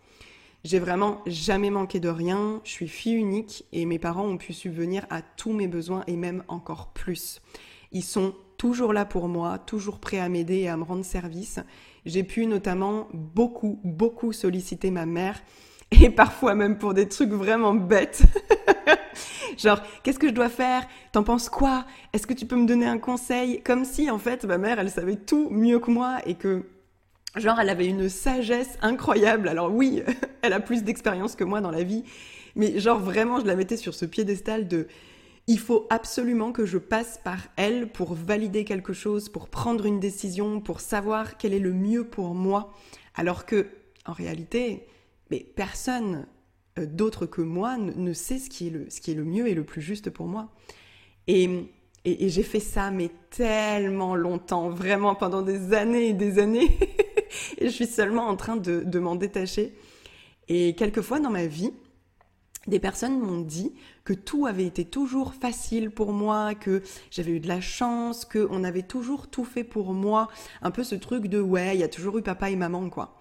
J'ai 0.63 0.79
vraiment 0.79 1.21
jamais 1.25 1.69
manqué 1.69 1.99
de 1.99 2.09
rien. 2.09 2.61
Je 2.63 2.71
suis 2.71 2.87
fille 2.87 3.13
unique 3.13 3.65
et 3.73 3.85
mes 3.85 3.99
parents 3.99 4.25
ont 4.25 4.37
pu 4.37 4.53
subvenir 4.53 5.05
à 5.09 5.21
tous 5.21 5.53
mes 5.53 5.67
besoins 5.67 6.03
et 6.07 6.15
même 6.15 6.43
encore 6.47 6.87
plus. 6.87 7.41
Ils 7.91 8.03
sont 8.03 8.35
toujours 8.57 8.93
là 8.93 9.05
pour 9.05 9.27
moi, 9.27 9.57
toujours 9.59 9.99
prêts 9.99 10.19
à 10.19 10.29
m'aider 10.29 10.57
et 10.57 10.69
à 10.69 10.77
me 10.77 10.83
rendre 10.83 11.05
service. 11.05 11.59
J'ai 12.05 12.23
pu 12.23 12.45
notamment 12.45 13.07
beaucoup, 13.13 13.79
beaucoup 13.83 14.33
solliciter 14.33 14.91
ma 14.91 15.05
mère 15.05 15.41
et 15.91 16.09
parfois 16.09 16.55
même 16.55 16.77
pour 16.77 16.93
des 16.93 17.07
trucs 17.07 17.31
vraiment 17.31 17.73
bêtes. 17.73 18.23
Genre, 19.57 19.81
qu'est-ce 20.03 20.19
que 20.19 20.27
je 20.27 20.33
dois 20.33 20.49
faire? 20.49 20.85
T'en 21.11 21.23
penses 21.23 21.49
quoi? 21.49 21.85
Est-ce 22.13 22.27
que 22.27 22.33
tu 22.33 22.45
peux 22.45 22.55
me 22.55 22.67
donner 22.67 22.85
un 22.85 22.99
conseil? 22.99 23.61
Comme 23.63 23.85
si, 23.85 24.11
en 24.11 24.19
fait, 24.19 24.45
ma 24.45 24.59
mère, 24.59 24.79
elle 24.79 24.91
savait 24.91 25.15
tout 25.15 25.49
mieux 25.49 25.79
que 25.79 25.89
moi 25.89 26.17
et 26.27 26.35
que, 26.35 26.65
genre, 27.35 27.59
elle 27.59 27.69
avait 27.69 27.87
une 27.87 28.07
sagesse 28.07 28.77
incroyable. 28.83 29.47
Alors 29.47 29.73
oui, 29.73 30.03
elle 30.43 30.53
a 30.53 30.59
plus 30.59 30.83
d'expérience 30.83 31.35
que 31.35 31.43
moi 31.43 31.59
dans 31.59 31.71
la 31.71 31.81
vie, 31.81 32.03
mais 32.55 32.79
genre, 32.79 32.99
vraiment, 32.99 33.39
je 33.39 33.45
la 33.45 33.55
mettais 33.55 33.77
sur 33.77 33.95
ce 33.95 34.05
piédestal 34.05 34.67
de 34.67 34.87
il 35.47 35.59
faut 35.59 35.87
absolument 35.89 36.51
que 36.51 36.65
je 36.65 36.77
passe 36.77 37.19
par 37.23 37.39
elle 37.55 37.89
pour 37.89 38.13
valider 38.13 38.65
quelque 38.65 38.91
chose, 38.91 39.29
pour 39.29 39.47
prendre 39.47 39.85
une 39.85 39.99
décision, 39.99 40.59
pour 40.59 40.81
savoir 40.81 41.37
quel 41.37 41.53
est 41.53 41.59
le 41.59 41.71
mieux 41.71 42.03
pour 42.03 42.35
moi. 42.35 42.73
Alors 43.15 43.45
que, 43.45 43.67
en 44.05 44.11
réalité, 44.11 44.85
personne 45.55 46.27
euh, 46.77 46.85
d'autre 46.85 47.25
que 47.25 47.41
moi 47.41 47.77
ne, 47.77 48.13
sait 48.13 48.39
ce 48.39 48.49
qui, 48.49 48.67
est 48.67 49.15
le, 49.15 49.23
mieux 49.23 49.47
et 49.47 49.53
le 49.53 49.63
plus 49.63 49.81
juste 49.81 50.09
pour 50.09 50.27
moi. 50.27 50.49
Et, 51.27 51.49
j'ai 52.05 52.43
fait 52.43 52.61
ça, 52.61 52.89
mais 52.89 53.09
tellement 53.31 54.15
longtemps, 54.15 54.69
vraiment 54.69 55.13
pendant 55.13 55.41
des 55.41 55.73
années 55.73 56.09
et 56.09 56.13
des 56.13 56.39
années. 56.39 56.77
et 57.57 57.65
je 57.65 57.69
suis 57.69 57.85
seulement 57.85 58.27
en 58.27 58.37
train 58.37 58.55
de 58.55 58.99
m'en 58.99 59.15
détacher. 59.15 59.73
Et 60.47 60.73
quelquefois 60.75 61.19
dans 61.19 61.29
ma 61.29 61.47
vie, 61.47 61.73
des 62.67 62.79
personnes 62.79 63.19
m'ont 63.19 63.41
dit 63.41 63.73
que 64.07 64.13
tout 64.13 64.45
avait 64.45 64.65
été 64.65 64.85
toujours 64.85 65.33
facile 65.33 65.91
pour 65.91 66.13
moi, 66.13 66.55
que 66.55 66.81
j'avais 67.11 67.33
eu 67.33 67.41
de 67.41 67.47
la 67.49 67.59
chance, 67.59 68.23
qu'on 68.23 68.63
avait 68.63 68.83
toujours 68.83 69.27
tout 69.27 69.43
fait 69.43 69.65
pour 69.65 69.91
moi. 69.91 70.29
Un 70.61 70.71
peu 70.71 70.85
ce 70.85 70.95
truc 70.95 71.27
de 71.27 71.41
ouais, 71.41 71.75
il 71.75 71.81
y 71.81 71.83
a 71.83 71.89
toujours 71.89 72.17
eu 72.17 72.21
papa 72.21 72.49
et 72.49 72.55
maman, 72.55 72.89
quoi. 72.89 73.19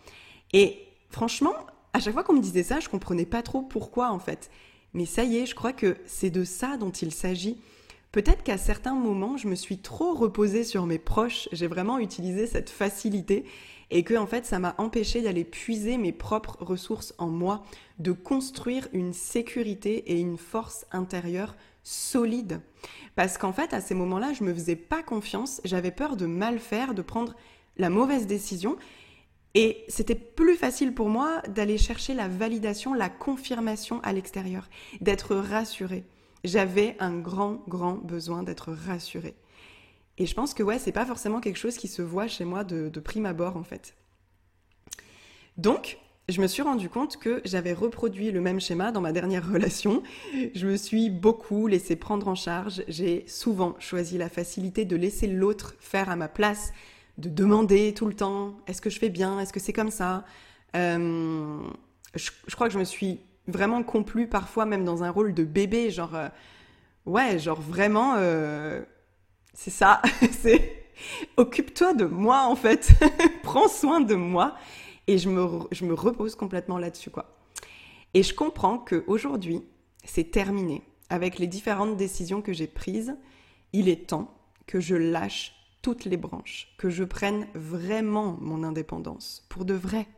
Et 0.52 0.86
franchement, 1.10 1.54
à 1.92 1.98
chaque 1.98 2.12
fois 2.12 2.22
qu'on 2.22 2.34
me 2.34 2.40
disait 2.40 2.62
ça, 2.62 2.78
je 2.78 2.88
comprenais 2.88 3.26
pas 3.26 3.42
trop 3.42 3.62
pourquoi 3.62 4.12
en 4.12 4.20
fait. 4.20 4.48
Mais 4.94 5.06
ça 5.06 5.24
y 5.24 5.38
est, 5.38 5.46
je 5.46 5.56
crois 5.56 5.72
que 5.72 5.96
c'est 6.06 6.30
de 6.30 6.44
ça 6.44 6.76
dont 6.76 6.92
il 6.92 7.12
s'agit. 7.12 7.58
Peut-être 8.16 8.42
qu'à 8.42 8.56
certains 8.56 8.94
moments, 8.94 9.37
je 9.37 9.46
me 9.46 9.54
suis 9.54 9.76
trop 9.76 10.14
reposée 10.14 10.64
sur 10.64 10.87
mes 10.87 10.99
proches, 10.99 11.50
j'ai 11.52 11.66
vraiment 11.66 11.99
utilisé 11.99 12.46
cette 12.46 12.70
facilité 12.70 13.44
et 13.90 14.04
que 14.04 14.14
en 14.14 14.26
fait, 14.26 14.46
ça 14.46 14.58
m'a 14.58 14.75
empêché 14.78 15.20
d'aller 15.20 15.44
puiser 15.44 15.99
mes 15.99 16.12
propres 16.12 16.56
ressources 16.61 17.14
en 17.18 17.26
moi, 17.26 17.62
de 17.99 18.12
construire 18.12 18.88
une 18.94 19.12
sécurité 19.12 20.12
et 20.12 20.18
une 20.18 20.38
force 20.38 20.87
intérieure 20.92 21.56
solide. 21.82 22.62
Parce 23.16 23.37
qu'en 23.37 23.52
fait, 23.52 23.75
à 23.75 23.82
ces 23.82 23.92
moments-là, 23.92 24.32
je 24.32 24.44
me 24.44 24.54
faisais 24.54 24.76
pas 24.76 25.02
confiance, 25.02 25.61
j'avais 25.66 25.90
peur 25.90 26.16
de 26.16 26.25
mal 26.25 26.58
faire, 26.58 26.94
de 26.94 27.02
prendre 27.02 27.37
la 27.76 27.90
mauvaise 27.90 28.26
décision 28.26 28.78
et 29.52 29.85
c'était 29.88 30.14
plus 30.14 30.56
facile 30.56 30.94
pour 30.94 31.11
moi 31.11 31.42
d'aller 31.49 31.76
chercher 31.76 32.14
la 32.14 32.28
validation, 32.28 32.94
la 32.94 33.11
confirmation 33.11 34.00
à 34.02 34.14
l'extérieur, 34.14 34.70
d'être 35.02 35.37
rassurée. 35.37 36.06
J'avais 36.46 36.96
un 37.00 37.18
grand, 37.18 37.62
grand 37.68 37.94
besoin 37.94 38.42
d'être 38.42 38.72
rassurée. 38.72 39.34
Et 40.16 40.26
je 40.26 40.34
pense 40.34 40.54
que 40.54 40.62
ouais, 40.62 40.78
c'est 40.78 40.92
pas 40.92 41.04
forcément 41.04 41.40
quelque 41.40 41.58
chose 41.58 41.76
qui 41.76 41.88
se 41.88 42.00
voit 42.00 42.28
chez 42.28 42.44
moi 42.44 42.64
de, 42.64 42.88
de 42.88 43.00
prime 43.00 43.26
abord 43.26 43.56
en 43.56 43.64
fait. 43.64 43.94
Donc, 45.58 45.98
je 46.28 46.40
me 46.40 46.46
suis 46.46 46.62
rendu 46.62 46.88
compte 46.88 47.18
que 47.18 47.40
j'avais 47.44 47.72
reproduit 47.72 48.30
le 48.30 48.40
même 48.40 48.60
schéma 48.60 48.92
dans 48.92 49.00
ma 49.00 49.12
dernière 49.12 49.48
relation. 49.52 50.02
Je 50.54 50.66
me 50.66 50.76
suis 50.76 51.10
beaucoup 51.10 51.66
laissé 51.66 51.96
prendre 51.96 52.28
en 52.28 52.36
charge. 52.36 52.84
J'ai 52.88 53.24
souvent 53.26 53.74
choisi 53.80 54.16
la 54.16 54.28
facilité 54.28 54.84
de 54.84 54.96
laisser 54.96 55.26
l'autre 55.26 55.74
faire 55.80 56.08
à 56.10 56.16
ma 56.16 56.28
place, 56.28 56.72
de 57.18 57.28
demander 57.28 57.92
tout 57.92 58.06
le 58.06 58.14
temps 58.14 58.56
est-ce 58.68 58.80
que 58.80 58.90
je 58.90 59.00
fais 59.00 59.08
bien, 59.08 59.40
est-ce 59.40 59.52
que 59.52 59.60
c'est 59.60 59.72
comme 59.72 59.90
ça? 59.90 60.24
Euh, 60.76 61.58
je, 62.14 62.54
crois 62.54 62.68
que 62.68 62.74
je 62.74 62.78
me 62.78 62.84
suis 62.84 63.20
vraiment 63.48 63.82
complu 63.82 64.28
parfois 64.28 64.66
même 64.66 64.84
dans 64.84 65.02
un 65.02 65.10
rôle 65.10 65.34
de 65.34 65.44
bébé, 65.44 65.90
genre 65.90 66.14
euh, 66.14 66.28
ouais, 67.04 67.38
genre 67.38 67.60
vraiment 67.60 68.14
euh, 68.16 68.82
c'est 69.54 69.70
ça, 69.70 70.02
c'est 70.30 70.84
occupe-toi 71.36 71.94
de 71.94 72.04
moi 72.04 72.44
en 72.46 72.56
fait, 72.56 72.92
prends 73.42 73.68
soin 73.68 74.00
de 74.00 74.14
moi 74.14 74.56
et 75.06 75.18
je 75.18 75.28
me, 75.28 75.46
je 75.70 75.84
me 75.84 75.94
repose 75.94 76.34
complètement 76.34 76.78
là-dessus 76.78 77.10
quoi. 77.10 77.36
Et 78.14 78.22
je 78.22 78.34
comprends 78.34 78.78
que 78.78 79.04
aujourd'hui 79.06 79.62
c'est 80.04 80.30
terminé 80.30 80.82
avec 81.10 81.38
les 81.38 81.46
différentes 81.46 81.96
décisions 81.96 82.42
que 82.42 82.52
j'ai 82.52 82.66
prises. 82.66 83.16
Il 83.72 83.88
est 83.88 84.08
temps 84.08 84.34
que 84.66 84.80
je 84.80 84.94
lâche 84.94 85.54
toutes 85.82 86.04
les 86.04 86.16
branches, 86.16 86.74
que 86.78 86.90
je 86.90 87.04
prenne 87.04 87.46
vraiment 87.54 88.36
mon 88.40 88.64
indépendance, 88.64 89.46
pour 89.48 89.64
de 89.64 89.74
vrai, 89.74 90.08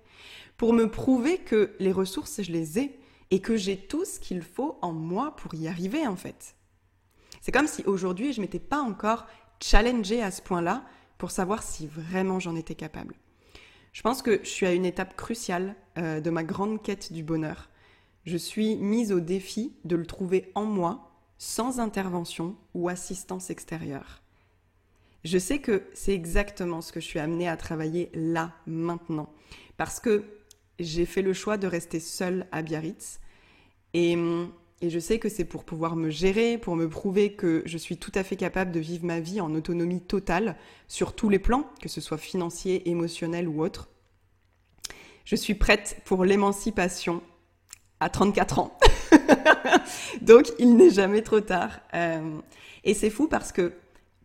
pour 0.56 0.72
me 0.72 0.90
prouver 0.90 1.38
que 1.38 1.74
les 1.78 1.92
ressources, 1.92 2.42
je 2.42 2.52
les 2.52 2.78
ai 2.78 2.97
et 3.30 3.40
que 3.40 3.56
j'ai 3.56 3.76
tout 3.76 4.04
ce 4.04 4.18
qu'il 4.20 4.42
faut 4.42 4.78
en 4.82 4.92
moi 4.92 5.36
pour 5.36 5.54
y 5.54 5.68
arriver 5.68 6.06
en 6.06 6.16
fait. 6.16 6.54
C'est 7.40 7.52
comme 7.52 7.66
si 7.66 7.82
aujourd'hui 7.84 8.32
je 8.32 8.40
m'étais 8.40 8.58
pas 8.58 8.80
encore 8.80 9.26
challengée 9.60 10.22
à 10.22 10.30
ce 10.30 10.42
point-là 10.42 10.84
pour 11.18 11.30
savoir 11.30 11.62
si 11.62 11.86
vraiment 11.86 12.40
j'en 12.40 12.56
étais 12.56 12.74
capable. 12.74 13.14
Je 13.92 14.02
pense 14.02 14.22
que 14.22 14.40
je 14.42 14.48
suis 14.48 14.66
à 14.66 14.72
une 14.72 14.84
étape 14.84 15.16
cruciale 15.16 15.74
euh, 15.98 16.20
de 16.20 16.30
ma 16.30 16.44
grande 16.44 16.82
quête 16.82 17.12
du 17.12 17.22
bonheur. 17.22 17.68
Je 18.24 18.36
suis 18.36 18.76
mise 18.76 19.12
au 19.12 19.20
défi 19.20 19.74
de 19.84 19.96
le 19.96 20.06
trouver 20.06 20.52
en 20.54 20.64
moi 20.64 21.10
sans 21.38 21.80
intervention 21.80 22.56
ou 22.74 22.88
assistance 22.88 23.50
extérieure. 23.50 24.22
Je 25.24 25.38
sais 25.38 25.60
que 25.60 25.84
c'est 25.94 26.14
exactement 26.14 26.80
ce 26.80 26.92
que 26.92 27.00
je 27.00 27.06
suis 27.06 27.18
amenée 27.18 27.48
à 27.48 27.56
travailler 27.56 28.10
là, 28.14 28.52
maintenant. 28.66 29.32
Parce 29.76 30.00
que 30.00 30.24
j'ai 30.78 31.06
fait 31.06 31.22
le 31.22 31.32
choix 31.32 31.56
de 31.56 31.66
rester 31.66 32.00
seule 32.00 32.46
à 32.52 32.62
Biarritz. 32.62 33.20
Et, 33.94 34.16
et 34.80 34.90
je 34.90 34.98
sais 34.98 35.18
que 35.18 35.28
c'est 35.28 35.44
pour 35.44 35.64
pouvoir 35.64 35.96
me 35.96 36.10
gérer, 36.10 36.58
pour 36.58 36.76
me 36.76 36.88
prouver 36.88 37.32
que 37.32 37.62
je 37.64 37.78
suis 37.78 37.96
tout 37.96 38.12
à 38.14 38.22
fait 38.22 38.36
capable 38.36 38.70
de 38.70 38.80
vivre 38.80 39.04
ma 39.04 39.20
vie 39.20 39.40
en 39.40 39.54
autonomie 39.54 40.00
totale 40.00 40.56
sur 40.86 41.14
tous 41.14 41.28
les 41.28 41.38
plans, 41.38 41.68
que 41.80 41.88
ce 41.88 42.00
soit 42.00 42.18
financier, 42.18 42.88
émotionnel 42.88 43.48
ou 43.48 43.62
autre. 43.62 43.88
Je 45.24 45.36
suis 45.36 45.54
prête 45.54 46.00
pour 46.04 46.24
l'émancipation 46.24 47.22
à 48.00 48.08
34 48.08 48.58
ans. 48.60 48.78
Donc 50.22 50.52
il 50.58 50.76
n'est 50.76 50.90
jamais 50.90 51.22
trop 51.22 51.40
tard. 51.40 51.80
Euh, 51.94 52.38
et 52.84 52.94
c'est 52.94 53.10
fou 53.10 53.28
parce 53.28 53.52
que 53.52 53.72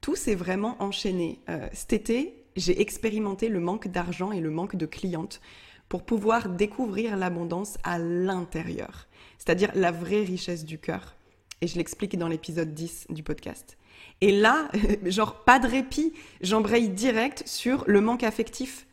tout 0.01 0.15
s'est 0.15 0.35
vraiment 0.35 0.75
enchaîné. 0.81 1.39
Euh, 1.49 1.67
cet 1.73 1.93
été, 1.93 2.45
j'ai 2.55 2.79
expérimenté 2.79 3.49
le 3.49 3.59
manque 3.59 3.87
d'argent 3.87 4.31
et 4.31 4.39
le 4.39 4.51
manque 4.51 4.75
de 4.75 4.85
clientes 4.85 5.41
pour 5.89 6.03
pouvoir 6.03 6.49
découvrir 6.49 7.17
l'abondance 7.17 7.77
à 7.83 7.99
l'intérieur, 7.99 9.07
c'est-à-dire 9.37 9.71
la 9.75 9.91
vraie 9.91 10.23
richesse 10.23 10.65
du 10.65 10.79
cœur. 10.79 11.15
Et 11.61 11.67
je 11.67 11.77
l'explique 11.77 12.17
dans 12.17 12.27
l'épisode 12.27 12.73
10 12.73 13.07
du 13.09 13.23
podcast. 13.23 13.77
Et 14.21 14.31
là, 14.31 14.69
genre 15.05 15.43
pas 15.43 15.59
de 15.59 15.67
répit, 15.67 16.13
j'embraye 16.41 16.89
direct 16.89 17.43
sur 17.47 17.83
le 17.87 18.01
manque 18.01 18.23
affectif 18.23 18.87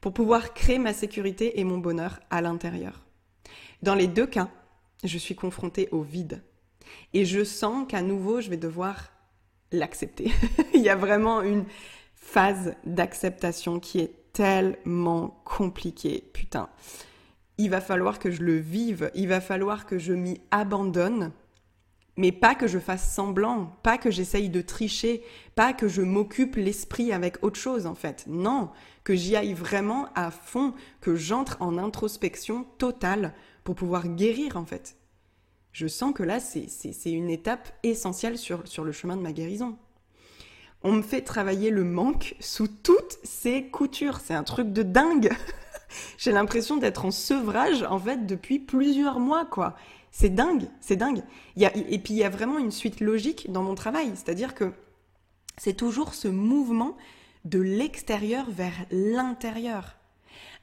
pour 0.00 0.12
pouvoir 0.12 0.54
créer 0.54 0.78
ma 0.78 0.92
sécurité 0.92 1.60
et 1.60 1.64
mon 1.64 1.78
bonheur 1.78 2.20
à 2.30 2.40
l'intérieur. 2.40 3.04
Dans 3.82 3.94
les 3.94 4.08
deux 4.08 4.26
cas, 4.26 4.48
je 5.04 5.18
suis 5.18 5.34
confrontée 5.34 5.88
au 5.90 6.02
vide. 6.02 6.42
Et 7.14 7.24
je 7.24 7.44
sens 7.44 7.86
qu'à 7.88 8.02
nouveau, 8.02 8.40
je 8.40 8.50
vais 8.50 8.56
devoir 8.56 9.12
l'accepter. 9.70 10.30
Il 10.74 10.82
y 10.82 10.88
a 10.88 10.96
vraiment 10.96 11.42
une 11.42 11.64
phase 12.14 12.74
d'acceptation 12.84 13.80
qui 13.80 14.00
est 14.00 14.14
tellement 14.32 15.40
compliquée. 15.44 16.30
Putain. 16.32 16.68
Il 17.58 17.70
va 17.70 17.80
falloir 17.80 18.18
que 18.18 18.30
je 18.30 18.42
le 18.42 18.56
vive, 18.56 19.10
il 19.14 19.28
va 19.28 19.40
falloir 19.40 19.86
que 19.86 19.98
je 19.98 20.12
m'y 20.12 20.40
abandonne 20.50 21.32
Mais 22.16 22.32
pas 22.32 22.54
que 22.54 22.66
je 22.66 22.78
fasse 22.78 23.14
semblant, 23.14 23.76
pas 23.82 23.98
que 23.98 24.10
j'essaye 24.10 24.48
de 24.50 24.60
tricher, 24.60 25.22
pas 25.54 25.72
que 25.72 25.88
je 25.88 26.02
m'occupe 26.02 26.56
l'esprit 26.56 27.12
avec 27.12 27.42
autre 27.42 27.58
chose 27.58 27.86
en 27.86 27.94
fait. 27.94 28.24
Non, 28.26 28.70
que 29.04 29.14
j'y 29.14 29.36
aille 29.36 29.54
vraiment 29.54 30.08
à 30.14 30.30
fond, 30.30 30.74
que 31.00 31.14
j'entre 31.14 31.56
en 31.60 31.78
introspection 31.78 32.64
totale 32.78 33.34
pour 33.64 33.74
pouvoir 33.74 34.08
guérir 34.08 34.56
en 34.56 34.64
fait. 34.64 34.96
Je 35.72 35.86
sens 35.86 36.12
que 36.12 36.22
là, 36.22 36.38
c'est 36.38 37.10
une 37.10 37.30
étape 37.30 37.72
essentielle 37.82 38.36
sur, 38.36 38.66
sur 38.68 38.84
le 38.84 38.92
chemin 38.92 39.16
de 39.16 39.22
ma 39.22 39.32
guérison. 39.32 39.78
On 40.84 40.92
me 40.92 41.02
fait 41.02 41.22
travailler 41.22 41.70
le 41.70 41.84
manque 41.84 42.34
sous 42.40 42.68
toutes 42.68 43.18
ses 43.22 43.68
coutures. 43.68 44.20
C'est 44.20 44.34
un 44.34 44.42
truc 44.42 44.72
de 44.72 44.82
dingue. 44.82 45.32
J'ai 46.18 46.32
l'impression 46.32 46.76
d'être 46.76 47.04
en 47.04 47.10
sevrage 47.10 47.82
en 47.82 47.98
fait 47.98 48.26
depuis 48.26 48.58
plusieurs 48.58 49.20
mois 49.20 49.44
quoi. 49.44 49.76
C'est 50.10 50.34
dingue, 50.34 50.68
c'est 50.80 50.96
dingue. 50.96 51.22
et 51.56 51.98
puis 51.98 52.14
il 52.14 52.18
y 52.18 52.24
a 52.24 52.28
vraiment 52.28 52.58
une 52.58 52.70
suite 52.70 53.00
logique 53.00 53.50
dans 53.50 53.62
mon 53.62 53.74
travail, 53.74 54.10
c'est-à-dire 54.14 54.54
que 54.54 54.72
c'est 55.56 55.74
toujours 55.74 56.14
ce 56.14 56.28
mouvement 56.28 56.96
de 57.44 57.60
l'extérieur 57.60 58.50
vers 58.50 58.74
l'intérieur. 58.90 59.96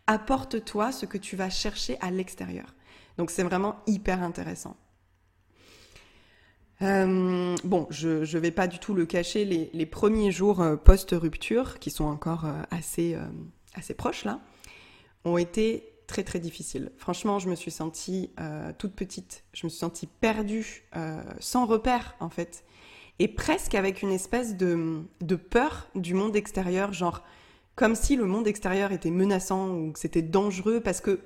Apporte-toi 0.08 0.92
ce 0.92 1.06
que 1.06 1.18
tu 1.18 1.36
vas 1.36 1.50
chercher 1.50 1.98
à 2.02 2.12
l'extérieur. 2.12 2.74
Donc 3.18 3.32
c'est 3.32 3.44
vraiment 3.44 3.78
hyper 3.86 4.24
intéressant. 4.24 4.76
Euh, 6.82 7.56
bon, 7.64 7.88
je 7.90 8.20
ne 8.20 8.40
vais 8.40 8.52
pas 8.52 8.68
du 8.68 8.80
tout 8.80 8.94
le 8.94 9.06
cacher, 9.06 9.46
les, 9.46 9.86
premiers 9.86 10.32
jours 10.32 10.62
euh, 10.62 10.76
post-rupture, 10.76 11.80
qui 11.80 11.92
sont 11.92 12.06
encore 12.06 12.46
euh, 12.46 12.62
assez, 12.72 13.18
assez 13.76 13.94
proches 13.94 14.24
là, 14.24 14.40
ont 15.26 15.38
été 15.38 15.90
très 16.10 16.24
très 16.24 16.40
difficile. 16.40 16.92
Franchement, 16.98 17.38
je 17.38 17.48
me 17.50 17.56
suis 17.56 17.70
sentie 17.70 18.32
euh, 18.40 18.72
toute 18.78 18.94
petite, 18.94 19.44
je 19.54 19.68
me 19.68 19.70
suis 19.70 19.78
sentie 19.78 20.08
perdue, 20.08 20.84
euh, 20.96 21.22
sans 21.40 21.68
repère 21.68 22.16
en 22.20 22.30
fait, 22.30 22.64
et 23.20 23.28
presque 23.28 23.76
avec 23.76 24.02
une 24.02 24.12
espèce 24.12 24.58
de, 24.58 25.04
de, 25.22 25.36
peur 25.36 25.88
du 25.94 26.16
monde 26.16 26.36
extérieur, 26.36 26.94
genre 26.94 27.24
comme 27.76 27.94
si 27.94 28.16
le 28.16 28.26
monde 28.26 28.48
extérieur 28.48 28.92
était 28.92 29.12
menaçant 29.12 29.70
ou 29.70 29.92
que 29.92 30.00
c'était 30.00 30.24
dangereux, 30.24 30.82
parce 30.82 31.00
que 31.00 31.20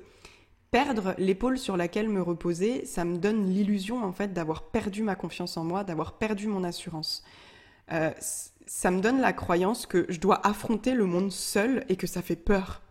perdre 0.74 1.13
l'épaule 1.20 1.60
sur 1.60 1.77
laquelle 1.77 2.10
me 2.10 2.24
reposer, 2.24 2.88
ça 2.88 3.06
me 3.06 3.18
donne 3.18 3.46
l'illusion 3.46 4.03
en 4.03 4.12
fait 4.12 4.34
d'avoir 4.34 4.63
perdu 4.63 5.03
ma 5.03 5.13
confiance 5.13 5.56
en 5.56 5.63
moi, 5.63 5.84
d'avoir 5.84 6.13
perdu 6.13 6.48
mon 6.48 6.63
assurance. 6.63 7.24
Euh, 7.92 8.10
ça 8.65 8.89
me 8.89 9.00
donne 9.00 9.22
la 9.22 9.34
croyance 9.34 9.86
que 9.86 10.08
je 10.10 10.20
dois 10.20 10.42
affronter 10.48 10.96
le 10.96 11.06
monde 11.06 11.32
seul 11.32 11.86
et 11.89 11.96
que 11.96 12.08
ça 12.08 12.24
fait 12.24 12.36
peur. 12.36 12.82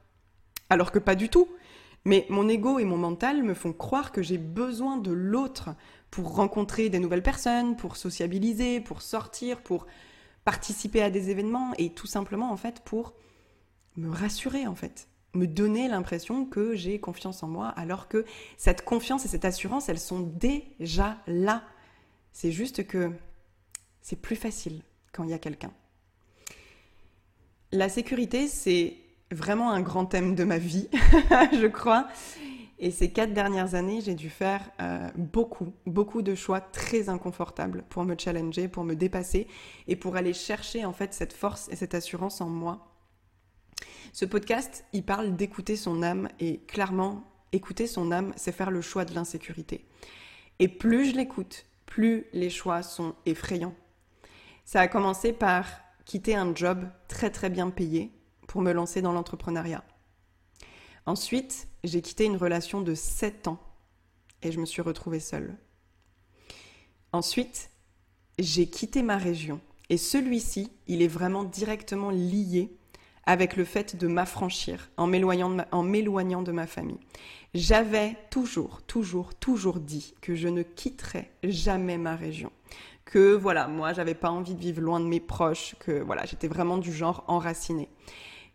Alors 0.70 0.92
que 0.92 1.00
pas 1.00 1.16
du 1.16 1.28
tout. 1.28 1.48
Mais 2.04 2.24
mon 2.28 2.48
ego 2.48 2.78
et 2.78 2.84
mon 2.84 2.98
mental 2.98 3.42
me 3.42 3.52
font 3.52 3.72
croire 3.72 4.12
que 4.12 4.22
j'ai 4.22 4.38
besoin 4.38 4.96
de 4.96 5.10
l'autre 5.10 5.70
pour 6.12 6.36
rencontrer 6.36 6.88
des 6.88 7.00
nouvelles 7.00 7.24
personnes, 7.24 7.74
pour 7.74 7.96
sociabiliser, 7.96 8.80
pour 8.80 9.02
sortir, 9.02 9.60
pour 9.60 9.86
participer 10.44 11.02
à 11.02 11.10
des 11.10 11.30
événements 11.30 11.72
et 11.78 11.90
tout 11.90 12.06
simplement 12.06 12.52
en 12.52 12.56
fait 12.56 12.78
pour 12.84 13.14
me 13.96 14.08
rassurer 14.08 14.68
en 14.68 14.76
fait, 14.76 15.08
me 15.34 15.46
donner 15.46 15.88
l'impression 15.88 16.44
que 16.44 16.74
j'ai 16.74 16.98
confiance 17.00 17.42
en 17.42 17.48
moi 17.48 17.68
alors 17.68 18.08
que 18.08 18.24
cette 18.56 18.84
confiance 18.84 19.24
et 19.24 19.28
cette 19.28 19.44
assurance, 19.44 19.88
elles 19.88 19.98
sont 19.98 20.20
déjà 20.20 21.18
là. 21.26 21.64
C'est 22.32 22.52
juste 22.52 22.86
que 22.86 23.10
c'est 24.00 24.20
plus 24.20 24.36
facile 24.36 24.82
quand 25.12 25.24
il 25.24 25.30
y 25.30 25.34
a 25.34 25.38
quelqu'un. 25.38 25.72
La 27.70 27.88
sécurité, 27.88 28.48
c'est 28.48 28.96
vraiment 29.30 29.70
un 29.70 29.80
grand 29.80 30.04
thème 30.04 30.34
de 30.34 30.44
ma 30.44 30.58
vie, 30.58 30.88
je 31.52 31.66
crois. 31.66 32.08
Et 32.78 32.90
ces 32.90 33.12
quatre 33.12 33.32
dernières 33.32 33.74
années, 33.74 34.00
j'ai 34.00 34.14
dû 34.14 34.28
faire 34.28 34.60
euh, 34.80 35.08
beaucoup, 35.16 35.72
beaucoup 35.86 36.20
de 36.20 36.34
choix 36.34 36.60
très 36.60 37.08
inconfortables 37.08 37.84
pour 37.88 38.04
me 38.04 38.16
challenger, 38.18 38.66
pour 38.66 38.82
me 38.82 38.96
dépasser 38.96 39.46
et 39.86 39.94
pour 39.94 40.16
aller 40.16 40.32
chercher 40.32 40.84
en 40.84 40.92
fait 40.92 41.14
cette 41.14 41.32
force 41.32 41.68
et 41.70 41.76
cette 41.76 41.94
assurance 41.94 42.40
en 42.40 42.48
moi. 42.48 42.91
Ce 44.12 44.24
podcast, 44.24 44.84
il 44.92 45.04
parle 45.04 45.36
d'écouter 45.36 45.76
son 45.76 46.02
âme 46.02 46.28
et 46.40 46.58
clairement, 46.60 47.24
écouter 47.52 47.87
son 47.87 48.12
âme, 48.12 48.33
c'est 48.37 48.52
faire 48.52 48.70
le 48.70 48.80
choix 48.80 49.04
de 49.04 49.14
l'insécurité. 49.14 49.87
Et 50.59 50.68
plus 50.68 51.11
je 51.11 51.16
l'écoute, 51.16 51.66
plus 51.87 52.26
les 52.33 52.50
choix 52.50 52.83
sont 52.83 53.14
effrayants. 53.26 53.74
Ça 54.64 54.80
a 54.80 54.88
commencé 54.88 55.33
par 55.33 55.66
quitter 56.04 56.35
un 56.35 56.54
job 56.54 56.88
très 57.09 57.30
très 57.30 57.50
bien 57.50 57.70
payé 57.70 58.12
pour 58.48 58.62
me 58.62 58.72
lancer 58.72 59.02
dans 59.02 59.12
l'entrepreneuriat. 59.12 59.85
Ensuite, 61.07 61.68
j'ai 61.85 62.00
quitté 62.00 62.24
une 62.24 62.37
relation 62.37 62.80
de 62.80 62.94
7 62.94 63.48
ans 63.48 63.61
et 64.42 64.52
je 64.52 64.61
me 64.61 64.66
suis 64.66 64.83
retrouvée 64.83 65.20
seule. 65.20 65.57
Ensuite, 67.12 67.70
j'ai 68.38 68.68
quitté 68.68 69.02
ma 69.02 69.16
région 69.16 69.61
et 69.90 69.96
celui-ci, 69.96 70.70
il 70.87 71.02
est 71.02 71.09
vraiment 71.09 71.44
directement 71.44 72.11
lié 72.11 72.76
avec 73.24 73.56
le 73.56 73.64
fait 73.64 73.96
de 73.96 74.06
m'affranchir 74.06 74.90
en 74.96 75.06
m'éloignant 75.06 75.50
de, 76.42 76.52
ma 76.52 76.66
famille. 76.66 76.98
J'avais 77.54 78.16
toujours, 78.30 78.82
toujours, 78.82 79.35
toujours 79.35 79.78
dit 79.78 80.14
que 80.20 80.35
je 80.35 80.48
ne 80.48 80.62
quitterais 80.62 81.30
jamais 81.42 81.98
ma 81.98 82.16
région. 82.16 82.50
Que 83.04 83.35
voilà, 83.35 83.68
moi, 83.68 83.92
j'avais 83.92 84.14
pas 84.14 84.30
envie 84.30 84.54
de 84.54 84.61
vivre 84.61 84.80
loin 84.80 85.00
de 85.00 85.06
mes 85.06 85.20
proches, 85.20 85.74
que 85.80 86.02
voilà, 86.02 86.24
j'étais 86.24 86.48
vraiment 86.48 86.78
du 86.78 86.92
genre 86.92 87.24
enraciné. 87.28 87.88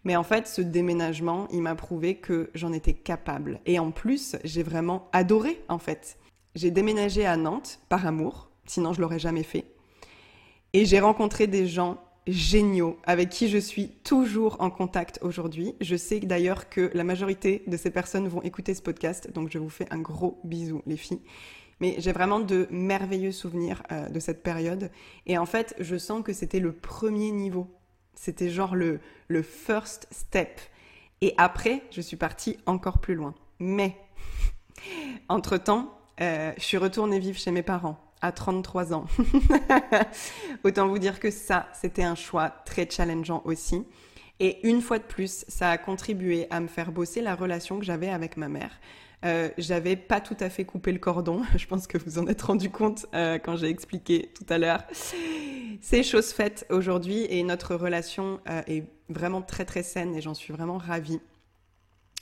Mais 0.04 0.16
en 0.16 0.24
fait, 0.24 0.48
ce 0.48 0.62
déménagement, 0.62 1.48
il 1.52 1.62
m'a 1.62 1.76
prouvé 1.76 2.16
que 2.16 2.50
j'en 2.54 2.72
étais 2.72 2.94
capable. 2.94 3.60
Et 3.66 3.78
en 3.78 3.92
plus, 3.92 4.36
j'ai 4.44 4.64
vraiment 4.64 5.10
adoré, 5.12 5.62
en 5.70 5.80
fait. 5.80 6.18
J'ai 6.56 6.72
déménagé 6.72 7.26
à 7.26 7.38
Nantes 7.38 7.80
par 7.90 8.08
amour, 8.08 8.50
sinon 8.66 8.94
je 8.94 9.02
l'aurais 9.02 9.20
jamais 9.20 9.44
fait. 9.44 9.66
Et 10.74 10.86
j'ai 10.86 11.00
rencontré 11.00 11.46
des 11.46 11.68
gens 11.68 12.00
géniaux 12.28 12.98
avec 13.04 13.30
qui 13.30 13.48
je 13.50 13.58
suis 13.58 13.90
toujours 14.04 14.58
en 14.60 14.70
contact 14.70 15.20
aujourd'hui. 15.22 15.76
Je 15.82 15.96
sais 15.96 16.20
d'ailleurs 16.20 16.70
que 16.70 16.92
la 16.94 17.04
majorité 17.04 17.64
de 17.68 17.78
ces 17.78 17.90
personnes 17.90 18.28
vont 18.28 18.42
écouter 18.42 18.74
ce 18.74 18.82
podcast, 18.82 19.32
donc 19.34 19.50
je 19.52 19.60
vous 19.60 19.70
fais 19.70 19.88
un 19.92 20.00
gros 20.00 20.40
bisou 20.44 20.82
les 20.86 20.98
filles. 20.98 21.22
Mais 21.80 21.96
j'ai 22.00 22.12
vraiment 22.12 22.40
de 22.40 22.68
merveilleux 22.72 23.32
souvenirs 23.32 23.84
euh, 23.92 24.10
de 24.10 24.20
cette 24.20 24.42
période. 24.42 24.90
Et 25.28 25.38
en 25.38 25.46
fait, 25.46 25.76
je 25.80 25.96
sens 25.96 26.24
que 26.24 26.34
c'était 26.34 26.60
le 26.60 26.72
premier 26.72 27.32
niveau 27.32 27.68
c'était 28.18 28.50
genre 28.50 28.76
le, 28.76 29.00
le 29.28 29.42
first 29.42 30.08
step. 30.12 30.60
Et 31.22 31.34
après, 31.38 31.84
je 31.92 32.02
suis 32.02 32.18
partie 32.18 32.58
encore 32.66 33.00
plus 33.00 33.16
loin. 33.16 33.34
Mais, 33.60 33.96
entre-temps, 35.30 35.98
euh, 36.20 36.52
je 36.58 36.64
suis 36.64 36.78
retournée 36.78 37.20
vivre 37.20 37.38
chez 37.38 37.52
mes 37.52 37.64
parents 37.64 38.00
à 38.22 38.32
33 38.32 38.94
ans. 38.94 39.06
Autant 40.64 40.88
vous 40.88 41.00
dire 41.00 41.20
que 41.20 41.32
ça, 41.32 41.68
c'était 41.74 42.04
un 42.04 42.16
choix 42.16 42.50
très 42.66 42.90
challengeant 42.90 43.42
aussi. 43.46 43.86
Et 44.40 44.68
une 44.68 44.82
fois 44.82 45.00
de 45.00 45.04
plus, 45.04 45.46
ça 45.48 45.72
a 45.72 45.78
contribué 45.78 46.48
à 46.50 46.60
me 46.60 46.68
faire 46.68 46.92
bosser 46.92 47.22
la 47.22 47.36
relation 47.36 47.80
que 47.80 47.86
j'avais 47.86 48.10
avec 48.10 48.38
ma 48.38 48.50
mère. 48.50 48.72
Euh, 49.26 49.50
j'avais 49.58 49.96
pas 49.96 50.22
tout 50.22 50.38
à 50.40 50.50
fait 50.50 50.64
coupé 50.64 50.92
le 50.92 51.00
cordon. 51.00 51.42
Je 51.56 51.66
pense 51.66 51.88
que 51.88 51.98
vous 51.98 52.20
en 52.20 52.28
êtes 52.28 52.42
rendu 52.42 52.70
compte 52.70 53.08
euh, 53.14 53.40
quand 53.40 53.56
j'ai 53.56 53.70
expliqué 53.70 54.32
tout 54.36 54.46
à 54.50 54.58
l'heure. 54.58 54.84
C'est 55.82 56.04
chose 56.04 56.32
faite 56.32 56.66
aujourd'hui 56.70 57.26
et 57.30 57.44
notre 57.44 57.76
relation 57.76 58.40
euh, 58.50 58.62
est 58.68 58.84
vraiment 59.10 59.42
très 59.42 59.66
très 59.66 59.84
saine 59.84 60.16
et 60.16 60.22
j'en 60.22 60.34
suis 60.34 60.54
vraiment 60.54 60.78
ravie. 60.78 61.20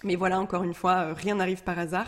Mais 0.04 0.16
voilà, 0.16 0.40
encore 0.40 0.64
une 0.64 0.74
fois, 0.74 1.14
rien 1.14 1.36
n'arrive 1.36 1.64
par 1.64 1.80
hasard. 1.80 2.08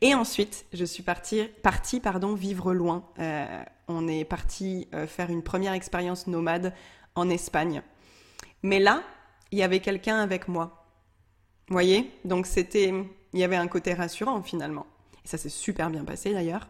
Et 0.00 0.14
ensuite, 0.14 0.66
je 0.72 0.84
suis 0.84 1.02
partie, 1.02 2.00
pardon, 2.00 2.34
vivre 2.34 2.74
loin. 2.74 3.04
on 3.88 4.06
est 4.08 4.24
parti 4.24 4.88
faire 5.08 5.30
une 5.30 5.42
première 5.42 5.72
expérience 5.72 6.26
nomade 6.26 6.74
en 7.14 7.28
Espagne. 7.30 7.82
Mais 8.62 8.78
là, 8.78 9.02
il 9.50 9.58
y 9.58 9.62
avait 9.62 9.80
quelqu'un 9.80 10.18
avec 10.18 10.48
moi. 10.48 10.86
Vous 11.68 11.74
voyez? 11.74 12.10
Donc 12.24 12.46
c'était 12.46 12.92
il 13.32 13.40
y 13.40 13.44
avait 13.44 13.56
un 13.56 13.68
côté 13.68 13.94
rassurant 13.94 14.42
finalement. 14.42 14.86
Et 15.24 15.28
ça 15.28 15.38
s'est 15.38 15.48
super 15.48 15.90
bien 15.90 16.04
passé 16.04 16.32
d'ailleurs. 16.32 16.68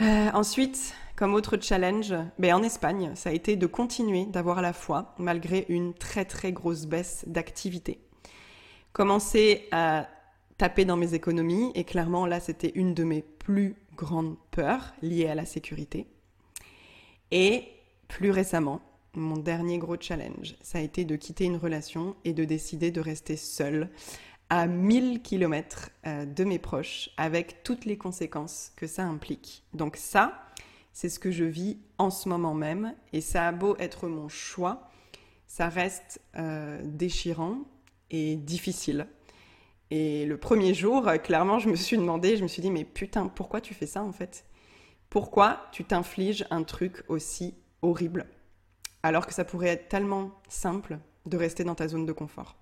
Euh, 0.00 0.30
ensuite, 0.32 0.94
comme 1.16 1.34
autre 1.34 1.58
challenge, 1.60 2.14
ben, 2.38 2.54
en 2.54 2.62
Espagne, 2.62 3.12
ça 3.16 3.30
a 3.30 3.32
été 3.32 3.56
de 3.56 3.66
continuer 3.66 4.26
d'avoir 4.26 4.62
la 4.62 4.72
foi 4.72 5.14
malgré 5.18 5.66
une 5.68 5.92
très 5.92 6.24
très 6.24 6.52
grosse 6.52 6.86
baisse 6.86 7.24
d'activité. 7.26 7.98
Commencer 8.98 9.68
à 9.70 10.08
taper 10.56 10.84
dans 10.84 10.96
mes 10.96 11.14
économies 11.14 11.70
et 11.76 11.84
clairement 11.84 12.26
là 12.26 12.40
c'était 12.40 12.72
une 12.74 12.94
de 12.94 13.04
mes 13.04 13.22
plus 13.22 13.76
grandes 13.94 14.36
peurs 14.50 14.92
liées 15.02 15.28
à 15.28 15.36
la 15.36 15.46
sécurité. 15.46 16.08
Et 17.30 17.68
plus 18.08 18.32
récemment, 18.32 18.80
mon 19.14 19.36
dernier 19.36 19.78
gros 19.78 19.94
challenge, 20.00 20.56
ça 20.62 20.78
a 20.78 20.80
été 20.80 21.04
de 21.04 21.14
quitter 21.14 21.44
une 21.44 21.58
relation 21.58 22.16
et 22.24 22.32
de 22.32 22.44
décider 22.44 22.90
de 22.90 23.00
rester 23.00 23.36
seule 23.36 23.88
à 24.50 24.66
1000 24.66 25.22
km 25.22 25.90
euh, 26.04 26.26
de 26.26 26.42
mes 26.42 26.58
proches 26.58 27.10
avec 27.16 27.62
toutes 27.62 27.84
les 27.84 27.98
conséquences 27.98 28.72
que 28.74 28.88
ça 28.88 29.04
implique. 29.04 29.62
Donc 29.74 29.96
ça, 29.96 30.42
c'est 30.92 31.08
ce 31.08 31.20
que 31.20 31.30
je 31.30 31.44
vis 31.44 31.78
en 31.98 32.10
ce 32.10 32.28
moment 32.28 32.54
même 32.54 32.96
et 33.12 33.20
ça 33.20 33.46
a 33.46 33.52
beau 33.52 33.76
être 33.78 34.08
mon 34.08 34.28
choix, 34.28 34.90
ça 35.46 35.68
reste 35.68 36.20
euh, 36.36 36.80
déchirant 36.84 37.58
difficile. 38.10 39.06
Et 39.90 40.26
le 40.26 40.36
premier 40.36 40.74
jour, 40.74 41.10
clairement, 41.22 41.58
je 41.58 41.68
me 41.68 41.76
suis 41.76 41.96
demandé, 41.96 42.36
je 42.36 42.42
me 42.42 42.48
suis 42.48 42.62
dit, 42.62 42.70
mais 42.70 42.84
putain, 42.84 43.28
pourquoi 43.28 43.60
tu 43.60 43.74
fais 43.74 43.86
ça 43.86 44.02
en 44.02 44.12
fait? 44.12 44.44
Pourquoi 45.08 45.66
tu 45.72 45.84
t'infliges 45.84 46.44
un 46.50 46.62
truc 46.62 47.04
aussi 47.08 47.54
horrible? 47.80 48.26
Alors 49.02 49.26
que 49.26 49.32
ça 49.32 49.44
pourrait 49.44 49.68
être 49.68 49.88
tellement 49.88 50.32
simple 50.48 50.98
de 51.24 51.36
rester 51.36 51.64
dans 51.64 51.74
ta 51.74 51.88
zone 51.88 52.04
de 52.04 52.12
confort 52.12 52.56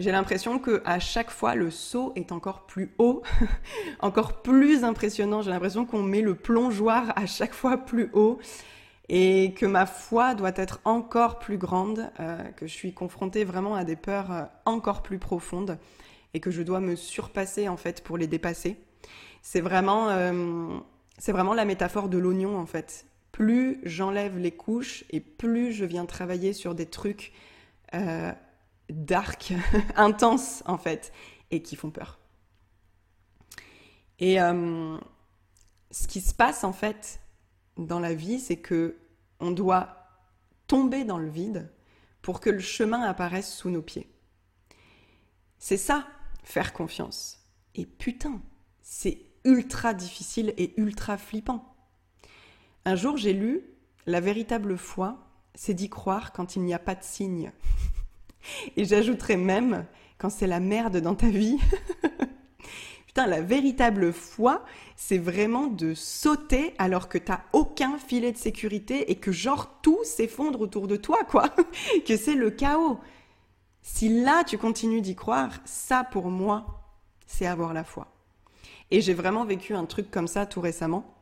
j'ai 0.00 0.12
l'impression 0.12 0.58
que 0.58 0.82
à 0.84 0.98
chaque 0.98 1.30
fois 1.30 1.54
le 1.54 1.70
saut 1.70 2.12
est 2.16 2.32
encore 2.32 2.66
plus 2.66 2.94
haut, 2.98 3.22
encore 4.00 4.42
plus 4.42 4.82
impressionnant. 4.82 5.42
J'ai 5.42 5.50
l'impression 5.50 5.84
qu'on 5.84 6.02
met 6.02 6.22
le 6.22 6.34
plongeoir 6.34 7.12
à 7.16 7.26
chaque 7.26 7.52
fois 7.52 7.76
plus 7.76 8.10
haut 8.12 8.38
et 9.12 9.54
que 9.54 9.66
ma 9.66 9.86
foi 9.86 10.36
doit 10.36 10.52
être 10.54 10.80
encore 10.84 11.40
plus 11.40 11.58
grande, 11.58 12.08
euh, 12.20 12.44
que 12.52 12.68
je 12.68 12.72
suis 12.72 12.94
confrontée 12.94 13.42
vraiment 13.42 13.74
à 13.74 13.82
des 13.82 13.96
peurs 13.96 14.30
euh, 14.30 14.44
encore 14.66 15.02
plus 15.02 15.18
profondes 15.18 15.78
et 16.32 16.38
que 16.38 16.52
je 16.52 16.62
dois 16.62 16.78
me 16.78 16.94
surpasser 16.94 17.68
en 17.68 17.76
fait 17.76 18.04
pour 18.04 18.16
les 18.16 18.28
dépasser. 18.28 18.76
C'est 19.42 19.60
vraiment, 19.60 20.10
euh, 20.10 20.78
c'est 21.18 21.32
vraiment 21.32 21.54
la 21.54 21.64
métaphore 21.64 22.08
de 22.08 22.18
l'oignon 22.18 22.56
en 22.56 22.66
fait. 22.66 23.04
Plus 23.32 23.80
j'enlève 23.82 24.38
les 24.38 24.52
couches 24.52 25.02
et 25.10 25.18
plus 25.18 25.72
je 25.72 25.84
viens 25.84 26.06
travailler 26.06 26.52
sur 26.52 26.76
des 26.76 26.86
trucs 26.86 27.32
dark, 28.88 29.52
intenses 29.96 30.62
en 30.66 30.78
fait, 30.78 31.12
et 31.50 31.62
qui 31.62 31.74
font 31.74 31.90
peur. 31.90 32.20
Et 34.20 34.36
ce 34.36 36.06
qui 36.06 36.20
se 36.20 36.34
passe 36.34 36.62
en 36.62 36.72
fait 36.72 37.19
dans 37.86 38.00
la 38.00 38.14
vie, 38.14 38.38
c'est 38.38 38.58
que 38.58 38.96
on 39.40 39.50
doit 39.50 39.96
tomber 40.66 41.04
dans 41.04 41.18
le 41.18 41.28
vide 41.28 41.72
pour 42.22 42.40
que 42.40 42.50
le 42.50 42.60
chemin 42.60 43.02
apparaisse 43.02 43.52
sous 43.52 43.70
nos 43.70 43.82
pieds. 43.82 44.10
C'est 45.58 45.76
ça, 45.76 46.06
faire 46.42 46.72
confiance. 46.72 47.44
Et 47.74 47.86
putain, 47.86 48.40
c'est 48.82 49.22
ultra 49.44 49.94
difficile 49.94 50.54
et 50.56 50.78
ultra 50.80 51.16
flippant. 51.16 51.74
Un 52.84 52.96
jour, 52.96 53.16
j'ai 53.16 53.32
lu 53.32 53.62
La 54.06 54.20
véritable 54.20 54.78
foi, 54.78 55.30
c'est 55.54 55.74
d'y 55.74 55.90
croire 55.90 56.32
quand 56.32 56.56
il 56.56 56.62
n'y 56.62 56.74
a 56.74 56.78
pas 56.78 56.94
de 56.94 57.04
signe. 57.04 57.52
Et 58.76 58.86
j'ajouterais 58.86 59.36
même, 59.36 59.86
quand 60.16 60.30
c'est 60.30 60.46
la 60.46 60.58
merde 60.58 60.96
dans 60.96 61.14
ta 61.14 61.28
vie, 61.28 61.58
putain, 63.10 63.26
la 63.26 63.40
véritable 63.40 64.12
foi, 64.12 64.64
c'est 64.94 65.18
vraiment 65.18 65.66
de 65.66 65.94
sauter 65.94 66.74
alors 66.78 67.08
que 67.08 67.18
t'as 67.18 67.40
aucun 67.52 67.98
filet 67.98 68.30
de 68.30 68.36
sécurité 68.36 69.10
et 69.10 69.16
que 69.16 69.32
genre 69.32 69.80
tout 69.82 69.98
s'effondre 70.04 70.60
autour 70.60 70.86
de 70.86 70.94
toi, 70.94 71.24
quoi. 71.28 71.48
que 72.06 72.16
c'est 72.16 72.36
le 72.36 72.52
chaos. 72.52 73.00
Si 73.82 74.22
là 74.22 74.44
tu 74.44 74.58
continues 74.58 75.00
d'y 75.00 75.16
croire, 75.16 75.58
ça 75.64 76.04
pour 76.04 76.30
moi, 76.30 76.84
c'est 77.26 77.46
avoir 77.46 77.74
la 77.74 77.82
foi. 77.82 78.06
Et 78.92 79.00
j'ai 79.00 79.14
vraiment 79.14 79.44
vécu 79.44 79.74
un 79.74 79.86
truc 79.86 80.08
comme 80.12 80.28
ça 80.28 80.46
tout 80.46 80.60
récemment. 80.60 81.12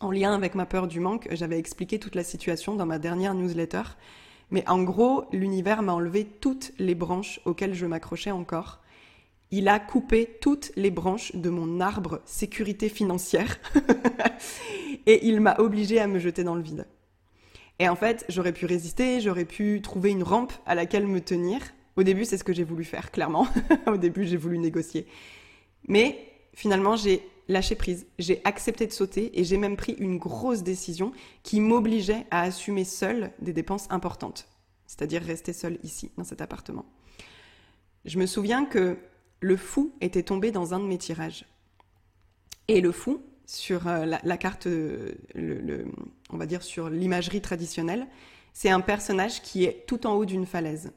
En 0.00 0.10
lien 0.10 0.34
avec 0.34 0.54
ma 0.54 0.66
peur 0.66 0.86
du 0.86 1.00
manque, 1.00 1.28
j'avais 1.30 1.58
expliqué 1.58 1.98
toute 1.98 2.14
la 2.14 2.24
situation 2.24 2.74
dans 2.74 2.84
ma 2.84 2.98
dernière 2.98 3.32
newsletter. 3.32 3.84
Mais 4.50 4.68
en 4.68 4.82
gros, 4.82 5.24
l'univers 5.32 5.80
m'a 5.80 5.94
enlevé 5.94 6.26
toutes 6.26 6.72
les 6.78 6.94
branches 6.94 7.40
auxquelles 7.46 7.74
je 7.74 7.86
m'accrochais 7.86 8.32
encore. 8.32 8.80
Il 9.50 9.68
a 9.68 9.80
coupé 9.80 10.38
toutes 10.40 10.70
les 10.76 10.90
branches 10.90 11.34
de 11.34 11.50
mon 11.50 11.80
arbre 11.80 12.20
sécurité 12.24 12.88
financière 12.88 13.58
et 15.06 15.26
il 15.26 15.40
m'a 15.40 15.56
obligé 15.58 15.98
à 15.98 16.06
me 16.06 16.18
jeter 16.18 16.44
dans 16.44 16.54
le 16.54 16.62
vide. 16.62 16.86
Et 17.80 17.88
en 17.88 17.96
fait, 17.96 18.24
j'aurais 18.28 18.52
pu 18.52 18.66
résister, 18.66 19.20
j'aurais 19.20 19.44
pu 19.44 19.80
trouver 19.82 20.10
une 20.10 20.22
rampe 20.22 20.52
à 20.66 20.74
laquelle 20.74 21.06
me 21.06 21.20
tenir. 21.20 21.60
Au 21.96 22.02
début, 22.02 22.24
c'est 22.24 22.38
ce 22.38 22.44
que 22.44 22.52
j'ai 22.52 22.62
voulu 22.62 22.84
faire, 22.84 23.10
clairement. 23.10 23.48
Au 23.86 23.96
début, 23.96 24.24
j'ai 24.24 24.36
voulu 24.36 24.58
négocier. 24.58 25.06
Mais 25.88 26.18
finalement, 26.54 26.94
j'ai 26.94 27.22
lâché 27.48 27.74
prise, 27.74 28.06
j'ai 28.18 28.40
accepté 28.44 28.86
de 28.86 28.92
sauter 28.92 29.38
et 29.38 29.44
j'ai 29.44 29.56
même 29.56 29.76
pris 29.76 29.92
une 29.98 30.18
grosse 30.18 30.62
décision 30.62 31.12
qui 31.42 31.60
m'obligeait 31.60 32.26
à 32.30 32.42
assumer 32.42 32.84
seule 32.84 33.32
des 33.40 33.52
dépenses 33.52 33.88
importantes, 33.90 34.46
c'est-à-dire 34.86 35.22
rester 35.22 35.52
seule 35.52 35.78
ici, 35.82 36.12
dans 36.16 36.24
cet 36.24 36.40
appartement. 36.40 36.86
Je 38.04 38.18
me 38.18 38.26
souviens 38.26 38.64
que 38.64 38.96
le 39.40 39.56
fou 39.56 39.94
était 40.00 40.22
tombé 40.22 40.52
dans 40.52 40.74
un 40.74 40.80
de 40.80 40.84
mes 40.84 40.98
tirages. 40.98 41.46
Et 42.68 42.80
le 42.80 42.92
fou, 42.92 43.22
sur 43.46 43.88
euh, 43.88 44.04
la, 44.04 44.36
carte, 44.36 44.66
euh, 44.66 45.14
on 46.30 46.36
va 46.36 46.46
dire 46.46 46.62
sur 46.62 46.88
l'imagerie 46.88 47.40
traditionnelle, 47.40 48.06
c'est 48.52 48.70
un 48.70 48.80
personnage 48.80 49.42
qui 49.42 49.64
est 49.64 49.86
tout 49.86 50.06
en 50.06 50.14
haut 50.14 50.24
d'une 50.24 50.46
falaise 50.46 50.92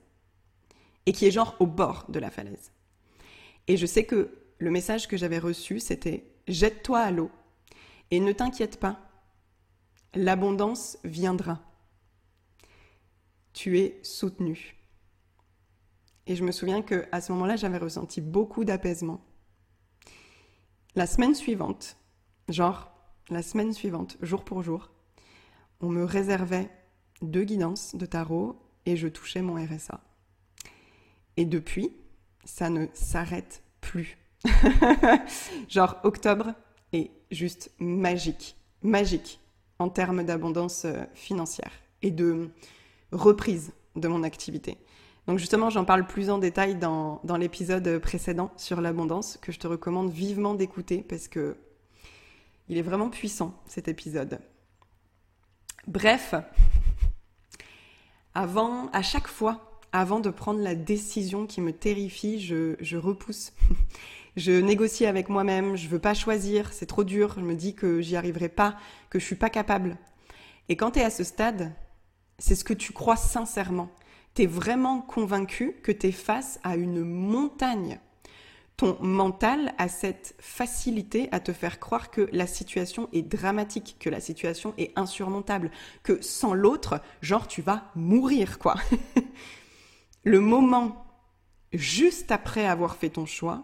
et 1.06 1.14
qui 1.14 1.26
est 1.26 1.32
genre 1.32 1.56
au 1.60 1.66
bord 1.66 2.06
de 2.10 2.20
la 2.20 2.30
falaise. 2.30 2.72
Et 3.68 3.78
je 3.78 3.86
sais 3.86 4.06
que 4.06 4.38
le 4.60 4.72
message 4.72 5.08
que 5.08 5.18
j'avais 5.18 5.40
reçu, 5.40 5.80
c'était 5.80 6.26
jette-toi 6.48 7.00
à 7.00 7.12
l'eau 7.12 7.32
et 8.12 8.20
ne 8.20 8.32
t'inquiète 8.32 8.80
pas, 8.80 9.00
l'abondance 10.14 10.98
viendra. 11.04 11.60
Tu 13.54 13.80
es 13.80 14.00
soutenu. 14.04 14.76
Et 16.28 16.36
je 16.36 16.44
me 16.44 16.52
souviens 16.52 16.82
que 16.82 17.06
à 17.12 17.22
ce 17.22 17.32
moment-là, 17.34 17.56
j'avais 17.56 17.78
ressenti 17.78 18.22
beaucoup 18.22 18.64
d'apaisement. 18.64 19.22
La 20.96 21.08
semaine 21.08 21.36
suivante, 21.36 21.98
genre 22.50 22.92
la 23.30 23.42
semaine 23.42 23.74
suivante, 23.74 24.18
jour 24.22 24.44
pour 24.44 24.62
jour, 24.62 24.92
on 25.82 25.90
me 25.90 26.04
réservait 26.04 26.70
deux 27.22 27.44
guidances 27.44 27.96
de 27.96 28.06
tarot 28.06 28.60
et 28.86 28.96
je 28.96 29.08
touchais 29.08 29.42
mon 29.42 29.56
RSA. 29.56 30.02
Et 31.38 31.46
depuis, 31.46 31.92
ça 32.46 32.70
ne 32.70 32.88
s'arrête 32.94 33.64
plus. 33.82 34.18
Genre 35.70 35.98
octobre 36.04 36.54
est 36.92 37.12
juste 37.32 37.72
magique, 37.80 38.58
magique 38.82 39.40
en 39.80 39.90
termes 39.90 40.24
d'abondance 40.24 40.86
euh, 40.86 41.04
financière 41.14 41.72
et 42.02 42.12
de 42.12 42.50
reprise 43.12 43.72
de 43.96 44.08
mon 44.08 44.24
activité. 44.24 44.78
Donc 45.28 45.40
justement, 45.40 45.70
j'en 45.70 45.86
parle 45.86 46.06
plus 46.06 46.30
en 46.30 46.38
détail 46.38 46.76
dans, 46.76 47.22
l'épisode 47.40 48.00
précédent 48.00 48.52
sur 48.58 48.82
l'abondance 48.82 49.38
que 49.42 49.52
je 49.52 49.60
te 49.60 49.68
recommande 49.68 50.12
vivement 50.12 50.54
d'écouter 50.54 51.06
parce 51.08 51.28
que 51.28 51.56
il 52.70 52.78
est 52.78 52.82
vraiment 52.82 53.10
puissant 53.10 53.54
cet 53.66 53.88
épisode. 53.88 54.40
Bref, 55.88 56.34
avant, 58.34 58.90
à 58.92 59.02
chaque 59.02 59.28
fois, 59.28 59.82
avant 59.92 60.20
de 60.20 60.30
prendre 60.30 60.62
la 60.62 60.76
décision 60.76 61.46
qui 61.46 61.62
me 61.62 61.74
terrifie, 61.74 62.40
je, 62.40 62.76
je 62.80 62.98
repousse 62.98 63.54
je 64.36 64.52
négocie 64.52 65.06
avec 65.06 65.30
moi-même, 65.30 65.76
je 65.76 65.88
veux 65.88 66.00
pas 66.00 66.14
choisir, 66.14 66.74
c'est 66.74 66.86
trop 66.86 67.04
dur, 67.04 67.36
je 67.38 67.42
me 67.44 67.56
dis 67.56 67.76
que 67.76 68.02
j'y 68.02 68.16
arriverai 68.16 68.50
pas, 68.50 68.78
que 69.10 69.20
je 69.20 69.26
suis 69.26 69.36
pas 69.36 69.50
capable. 69.50 69.98
Et 70.70 70.76
quand 70.76 70.92
tu 70.92 71.00
es 71.00 71.04
à 71.04 71.10
ce 71.10 71.24
stade, 71.24 71.72
c'est 72.40 72.56
ce 72.56 72.64
que 72.64 72.74
tu 72.74 72.94
crois 72.94 73.16
sincèrement. 73.16 73.90
Tu 74.36 74.44
es 74.44 74.48
vraiment 74.48 75.02
convaincu 75.02 75.76
que 75.84 75.92
tu 75.92 76.08
es 76.08 76.12
face 76.12 76.60
à 76.64 76.76
une 76.76 77.04
montagne. 77.04 78.00
Ton 78.78 78.98
mental 79.02 79.74
a 79.78 79.88
cette 79.88 80.36
facilité 80.40 81.30
à 81.32 81.40
te 81.40 81.54
faire 81.54 81.80
croire 81.80 82.10
que 82.10 82.28
la 82.32 82.48
situation 82.48 83.08
est 83.14 83.22
dramatique, 83.22 83.98
que 84.00 84.10
la 84.10 84.20
situation 84.20 84.74
est 84.80 84.92
insurmontable, 84.98 85.70
que 86.02 86.22
sans 86.22 86.56
l'autre, 86.56 87.00
genre 87.22 87.48
tu 87.48 87.62
vas 87.62 87.92
mourir 87.96 88.58
quoi. 88.58 88.76
Le 90.24 90.40
moment 90.40 91.06
juste 91.72 92.32
après 92.32 92.66
avoir 92.66 92.96
fait 92.96 93.10
ton 93.10 93.28
choix, 93.28 93.64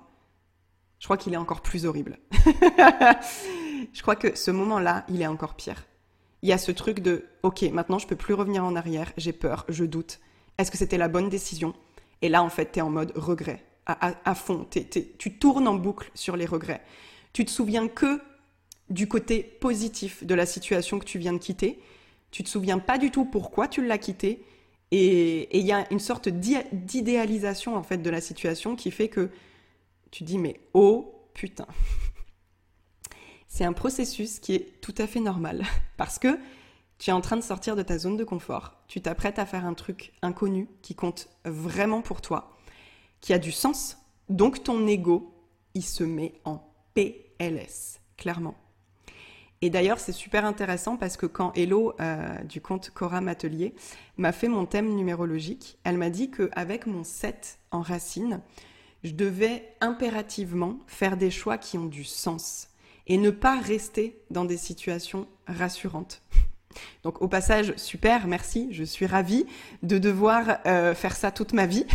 je 1.00 1.06
crois 1.06 1.18
qu'il 1.18 1.34
est 1.34 1.38
encore 1.38 1.62
plus 1.62 1.86
horrible. 1.86 2.20
je 3.94 4.02
crois 4.02 4.16
que 4.16 4.36
ce 4.38 4.52
moment-là, 4.52 5.06
il 5.10 5.22
est 5.22 5.28
encore 5.28 5.56
pire. 5.56 5.86
Il 6.42 6.50
y 6.50 6.54
a 6.54 6.58
ce 6.58 6.72
truc 6.72 7.00
de 7.00 7.26
OK, 7.44 7.64
maintenant 7.64 7.98
je 7.98 8.08
peux 8.08 8.16
plus 8.16 8.34
revenir 8.36 8.64
en 8.64 8.76
arrière, 8.76 9.12
j'ai 9.18 9.34
peur, 9.34 9.66
je 9.70 9.86
doute. 9.86 10.20
Est-ce 10.60 10.72
que 10.72 10.78
c'était 10.78 10.98
la 10.98 11.08
bonne 11.08 11.30
décision? 11.30 11.74
Et 12.22 12.28
là, 12.28 12.44
en 12.44 12.50
fait, 12.50 12.74
tu 12.74 12.80
es 12.80 12.82
en 12.82 12.90
mode 12.90 13.14
regret, 13.16 13.64
à, 13.86 14.36
fond. 14.36 14.68
tu 15.18 15.40
tournes 15.40 15.70
en 15.70 15.76
boucle 15.76 16.12
sur 16.14 16.36
les 16.36 16.46
regrets. 16.46 16.84
Tu 17.32 17.46
te 17.46 17.50
souviens 17.50 17.88
que 17.88 18.20
du 18.90 19.08
côté 19.08 19.42
positif 19.42 20.24
de 20.26 20.36
la 20.36 20.46
situation 20.46 21.00
que 21.00 21.06
tu 21.06 21.18
viens 21.18 21.32
de 21.32 21.38
quitter? 21.38 21.80
Tu 22.32 22.44
te 22.44 22.50
souviens 22.50 22.78
pas 22.78 22.98
du 22.98 23.10
tout 23.10 23.24
pourquoi 23.24 23.70
tu 23.70 23.86
l'as 23.86 23.98
quitté? 23.98 24.44
Et 24.92 25.58
il 25.58 25.66
y 25.66 25.72
a 25.72 25.86
une 25.92 26.00
sorte 26.00 26.28
d'idéalisation 26.28 27.76
en 27.76 27.84
fait 27.84 28.00
de 28.00 28.10
la 28.10 28.20
situation 28.20 28.76
qui 28.76 28.92
fait 28.92 29.08
que 29.08 29.30
tu 30.12 30.26
dis 30.26 30.38
mais 30.38 30.60
oh 30.74 31.26
putain. 31.34 31.68
C'est 33.48 33.64
un 33.64 33.74
processus 33.74 34.40
qui 34.40 34.56
est 34.56 34.82
tout 34.82 34.96
à 34.98 35.08
fait 35.08 35.22
normal 35.22 35.64
parce 35.98 36.20
que 36.20 36.38
tu 37.00 37.10
es 37.10 37.14
en 37.14 37.22
train 37.22 37.38
de 37.38 37.42
sortir 37.42 37.76
de 37.76 37.82
ta 37.82 37.98
zone 37.98 38.18
de 38.18 38.24
confort, 38.24 38.76
tu 38.88 39.02
t'apprêtes 39.02 39.40
à 39.40 39.46
faire 39.46 39.66
un 39.66 39.74
truc 39.74 40.14
inconnu 40.22 40.68
qui 40.82 40.94
compte 40.94 41.30
vraiment 41.46 42.02
pour 42.02 42.22
toi, 42.22 42.56
qui 43.22 43.34
a 43.34 43.40
du 43.40 43.52
sens, 43.52 43.98
donc 44.28 44.64
ton 44.64 44.86
ego, 44.86 45.34
il 45.74 45.84
se 45.84 46.04
met 46.04 46.34
en 46.46 46.62
PLS, 46.94 48.02
clairement. 48.18 48.56
Et 49.62 49.70
d'ailleurs, 49.70 50.00
c'est 50.00 50.14
super 50.14 50.46
intéressant 50.46 50.96
parce 50.96 51.18
que 51.18 51.26
quand 51.26 51.52
Hello 51.54 51.94
euh, 52.00 52.38
du 52.44 52.62
compte 52.62 52.92
Cora 52.92 53.18
Atelier 53.18 53.74
m'a 54.18 54.32
fait 54.32 54.48
mon 54.48 54.66
thème 54.66 54.94
numérologique, 54.96 55.78
elle 55.84 55.98
m'a 55.98 56.10
dit 56.10 56.32
qu'avec 56.32 56.86
mon 56.86 57.04
7 57.04 57.60
en 57.72 57.82
racine, 57.82 58.42
je 59.04 59.12
devais 59.12 59.76
impérativement 59.82 60.80
faire 60.88 61.18
des 61.18 61.32
choix 61.32 61.58
qui 61.58 61.78
ont 61.78 61.86
du 61.86 62.04
sens. 62.04 62.68
et 63.08 63.18
ne 63.18 63.32
pas 63.32 63.60
rester 63.60 64.22
dans 64.30 64.46
des 64.46 64.58
situations 64.58 65.28
rassurantes. 65.48 66.22
Donc 67.04 67.22
au 67.22 67.28
passage, 67.30 67.74
super, 67.78 68.28
merci, 68.28 68.68
je 68.72 68.84
suis 68.84 69.06
ravie 69.06 69.46
de 69.84 69.98
devoir 69.98 70.60
euh, 70.66 70.94
faire 70.94 71.16
ça 71.16 71.32
toute 71.32 71.54
ma 71.54 71.66
vie. 71.66 71.86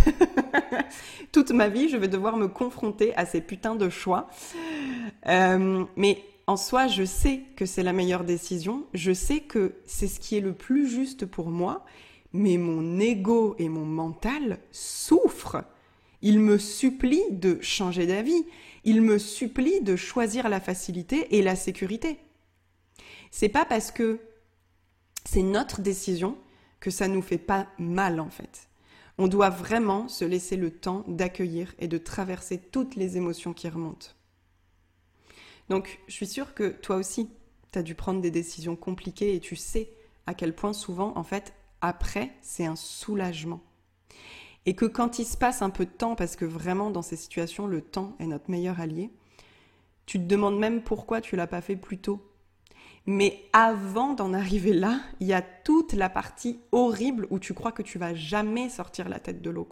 toute 1.32 1.50
ma 1.50 1.68
vie, 1.68 1.90
je 1.90 1.96
vais 1.96 2.08
devoir 2.08 2.36
me 2.36 2.48
confronter 2.48 3.14
à 3.16 3.26
ces 3.26 3.42
putains 3.42 3.74
de 3.74 3.90
choix. 3.90 4.28
Euh, 5.26 5.84
mais 5.96 6.22
en 6.46 6.56
soi, 6.56 6.86
je 6.86 7.04
sais 7.04 7.42
que 7.56 7.66
c'est 7.66 7.82
la 7.82 7.92
meilleure 7.92 8.24
décision, 8.24 8.84
je 8.94 9.12
sais 9.12 9.40
que 9.40 9.74
c'est 9.86 10.08
ce 10.08 10.20
qui 10.20 10.36
est 10.36 10.40
le 10.40 10.54
plus 10.54 10.88
juste 10.88 11.26
pour 11.26 11.48
moi, 11.48 11.84
mais 12.32 12.56
mon 12.56 12.98
ego 12.98 13.56
et 13.58 13.68
mon 13.68 13.84
mental 13.84 14.58
souffrent. 14.72 15.64
Il 16.22 16.40
me 16.40 16.56
supplie 16.56 17.22
de 17.30 17.58
changer 17.60 18.06
d'avis, 18.06 18.46
il 18.84 19.02
me 19.02 19.18
supplie 19.18 19.82
de 19.82 19.96
choisir 19.96 20.48
la 20.48 20.60
facilité 20.60 21.36
et 21.36 21.42
la 21.42 21.56
sécurité. 21.56 22.18
C'est 23.30 23.48
pas 23.50 23.64
parce 23.64 23.90
que 23.90 24.20
c'est 25.24 25.42
notre 25.42 25.80
décision 25.80 26.36
que 26.80 26.90
ça 26.90 27.08
nous 27.08 27.22
fait 27.22 27.38
pas 27.38 27.66
mal 27.78 28.20
en 28.20 28.30
fait. 28.30 28.68
On 29.16 29.28
doit 29.28 29.50
vraiment 29.50 30.08
se 30.08 30.24
laisser 30.24 30.56
le 30.56 30.70
temps 30.70 31.04
d'accueillir 31.06 31.74
et 31.78 31.88
de 31.88 31.98
traverser 31.98 32.58
toutes 32.58 32.96
les 32.96 33.16
émotions 33.16 33.52
qui 33.52 33.68
remontent. 33.68 34.08
Donc, 35.68 36.00
je 36.08 36.12
suis 36.12 36.26
sûre 36.26 36.52
que 36.52 36.68
toi 36.68 36.96
aussi, 36.96 37.30
tu 37.72 37.78
as 37.78 37.82
dû 37.82 37.94
prendre 37.94 38.20
des 38.20 38.30
décisions 38.30 38.76
compliquées 38.76 39.34
et 39.34 39.40
tu 39.40 39.56
sais 39.56 39.92
à 40.26 40.34
quel 40.34 40.54
point 40.54 40.72
souvent, 40.72 41.12
en 41.16 41.22
fait, 41.22 41.54
après, 41.80 42.32
c'est 42.42 42.66
un 42.66 42.76
soulagement. 42.76 43.60
Et 44.66 44.74
que 44.74 44.86
quand 44.86 45.18
il 45.18 45.26
se 45.26 45.36
passe 45.36 45.62
un 45.62 45.70
peu 45.70 45.84
de 45.84 45.90
temps, 45.90 46.16
parce 46.16 46.36
que 46.36 46.44
vraiment 46.44 46.90
dans 46.90 47.02
ces 47.02 47.16
situations, 47.16 47.66
le 47.66 47.82
temps 47.82 48.16
est 48.18 48.26
notre 48.26 48.50
meilleur 48.50 48.80
allié, 48.80 49.10
tu 50.06 50.18
te 50.18 50.24
demandes 50.24 50.58
même 50.58 50.82
pourquoi 50.82 51.20
tu 51.20 51.36
l'as 51.36 51.46
pas 51.46 51.60
fait 51.60 51.76
plus 51.76 51.98
tôt. 51.98 52.20
Mais 53.06 53.44
avant 53.52 54.14
d'en 54.14 54.32
arriver 54.32 54.72
là, 54.72 55.00
il 55.20 55.26
y 55.26 55.34
a 55.34 55.42
toute 55.42 55.92
la 55.92 56.08
partie 56.08 56.58
horrible 56.72 57.26
où 57.30 57.38
tu 57.38 57.52
crois 57.52 57.72
que 57.72 57.82
tu 57.82 57.98
vas 57.98 58.14
jamais 58.14 58.70
sortir 58.70 59.08
la 59.08 59.20
tête 59.20 59.42
de 59.42 59.50
l'eau. 59.50 59.68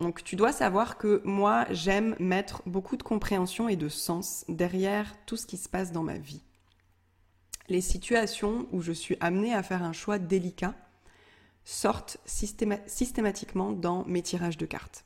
Donc 0.00 0.22
tu 0.22 0.36
dois 0.36 0.52
savoir 0.52 0.96
que 0.96 1.22
moi, 1.24 1.66
j'aime 1.70 2.16
mettre 2.18 2.62
beaucoup 2.66 2.96
de 2.96 3.02
compréhension 3.02 3.68
et 3.68 3.76
de 3.76 3.88
sens 3.88 4.44
derrière 4.48 5.14
tout 5.26 5.36
ce 5.36 5.46
qui 5.46 5.56
se 5.56 5.68
passe 5.68 5.92
dans 5.92 6.02
ma 6.02 6.18
vie. 6.18 6.42
Les 7.68 7.80
situations 7.80 8.66
où 8.72 8.80
je 8.80 8.92
suis 8.92 9.16
amenée 9.20 9.54
à 9.54 9.62
faire 9.62 9.82
un 9.82 9.92
choix 9.92 10.18
délicat 10.18 10.74
sortent 11.64 12.18
systématiquement 12.26 13.72
dans 13.72 14.04
mes 14.06 14.22
tirages 14.22 14.58
de 14.58 14.66
cartes. 14.66 15.04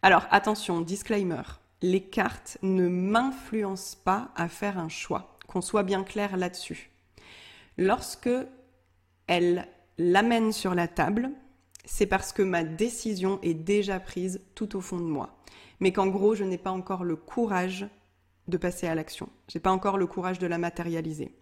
Alors 0.00 0.26
attention, 0.30 0.80
disclaimer, 0.80 1.42
les 1.82 2.02
cartes 2.02 2.58
ne 2.62 2.88
m'influencent 2.88 3.96
pas 4.04 4.30
à 4.34 4.48
faire 4.48 4.78
un 4.78 4.88
choix, 4.88 5.38
qu'on 5.46 5.60
soit 5.60 5.82
bien 5.82 6.02
clair 6.02 6.36
là-dessus. 6.36 6.90
Lorsque 7.76 8.30
elles 9.26 9.68
l'amènent 9.98 10.52
sur 10.52 10.74
la 10.74 10.88
table, 10.88 11.30
c'est 11.84 12.06
parce 12.06 12.32
que 12.32 12.42
ma 12.42 12.64
décision 12.64 13.38
est 13.42 13.54
déjà 13.54 14.00
prise 14.00 14.42
tout 14.54 14.76
au 14.76 14.80
fond 14.80 14.98
de 14.98 15.04
moi. 15.04 15.38
Mais 15.80 15.92
qu'en 15.92 16.08
gros, 16.08 16.34
je 16.34 16.44
n'ai 16.44 16.58
pas 16.58 16.72
encore 16.72 17.04
le 17.04 17.16
courage 17.16 17.86
de 18.48 18.56
passer 18.56 18.86
à 18.86 18.94
l'action. 18.94 19.28
Je 19.48 19.56
n'ai 19.56 19.62
pas 19.62 19.70
encore 19.70 19.98
le 19.98 20.06
courage 20.06 20.38
de 20.38 20.46
la 20.46 20.58
matérialiser. 20.58 21.34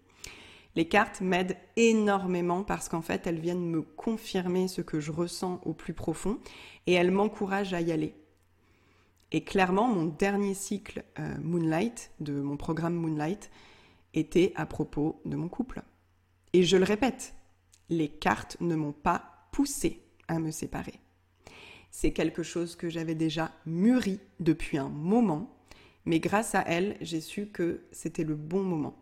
Les 0.75 0.87
cartes 0.87 1.21
m'aident 1.21 1.57
énormément 1.75 2.63
parce 2.63 2.87
qu'en 2.87 3.01
fait, 3.01 3.25
elles 3.25 3.39
viennent 3.39 3.67
me 3.67 3.81
confirmer 3.81 4.67
ce 4.67 4.81
que 4.81 4.99
je 4.99 5.11
ressens 5.11 5.59
au 5.65 5.73
plus 5.73 5.93
profond 5.93 6.37
et 6.85 6.93
elles 6.93 7.09
m'encouragent 7.09 7.73
à 7.73 7.81
y 7.81 7.91
aller. 7.91 8.13
Et 9.31 9.43
clairement, 9.43 9.87
mon 9.87 10.05
dernier 10.05 10.53
cycle 10.53 11.03
euh, 11.19 11.37
Moonlight, 11.41 12.11
de 12.19 12.33
mon 12.33 12.55
programme 12.55 12.95
Moonlight, 12.95 13.49
était 14.13 14.53
à 14.55 14.65
propos 14.65 15.21
de 15.25 15.35
mon 15.35 15.49
couple. 15.49 15.81
Et 16.53 16.63
je 16.63 16.77
le 16.77 16.85
répète, 16.85 17.35
les 17.89 18.07
cartes 18.07 18.57
ne 18.61 18.75
m'ont 18.75 18.93
pas 18.93 19.47
poussé 19.51 20.01
à 20.27 20.39
me 20.39 20.51
séparer. 20.51 20.99
C'est 21.91 22.13
quelque 22.13 22.43
chose 22.43 22.75
que 22.75 22.89
j'avais 22.89 23.15
déjà 23.15 23.51
mûri 23.65 24.19
depuis 24.39 24.77
un 24.77 24.89
moment, 24.89 25.57
mais 26.05 26.19
grâce 26.19 26.55
à 26.55 26.61
elles, 26.61 26.97
j'ai 27.01 27.21
su 27.21 27.47
que 27.47 27.85
c'était 27.91 28.23
le 28.23 28.35
bon 28.35 28.63
moment. 28.63 28.95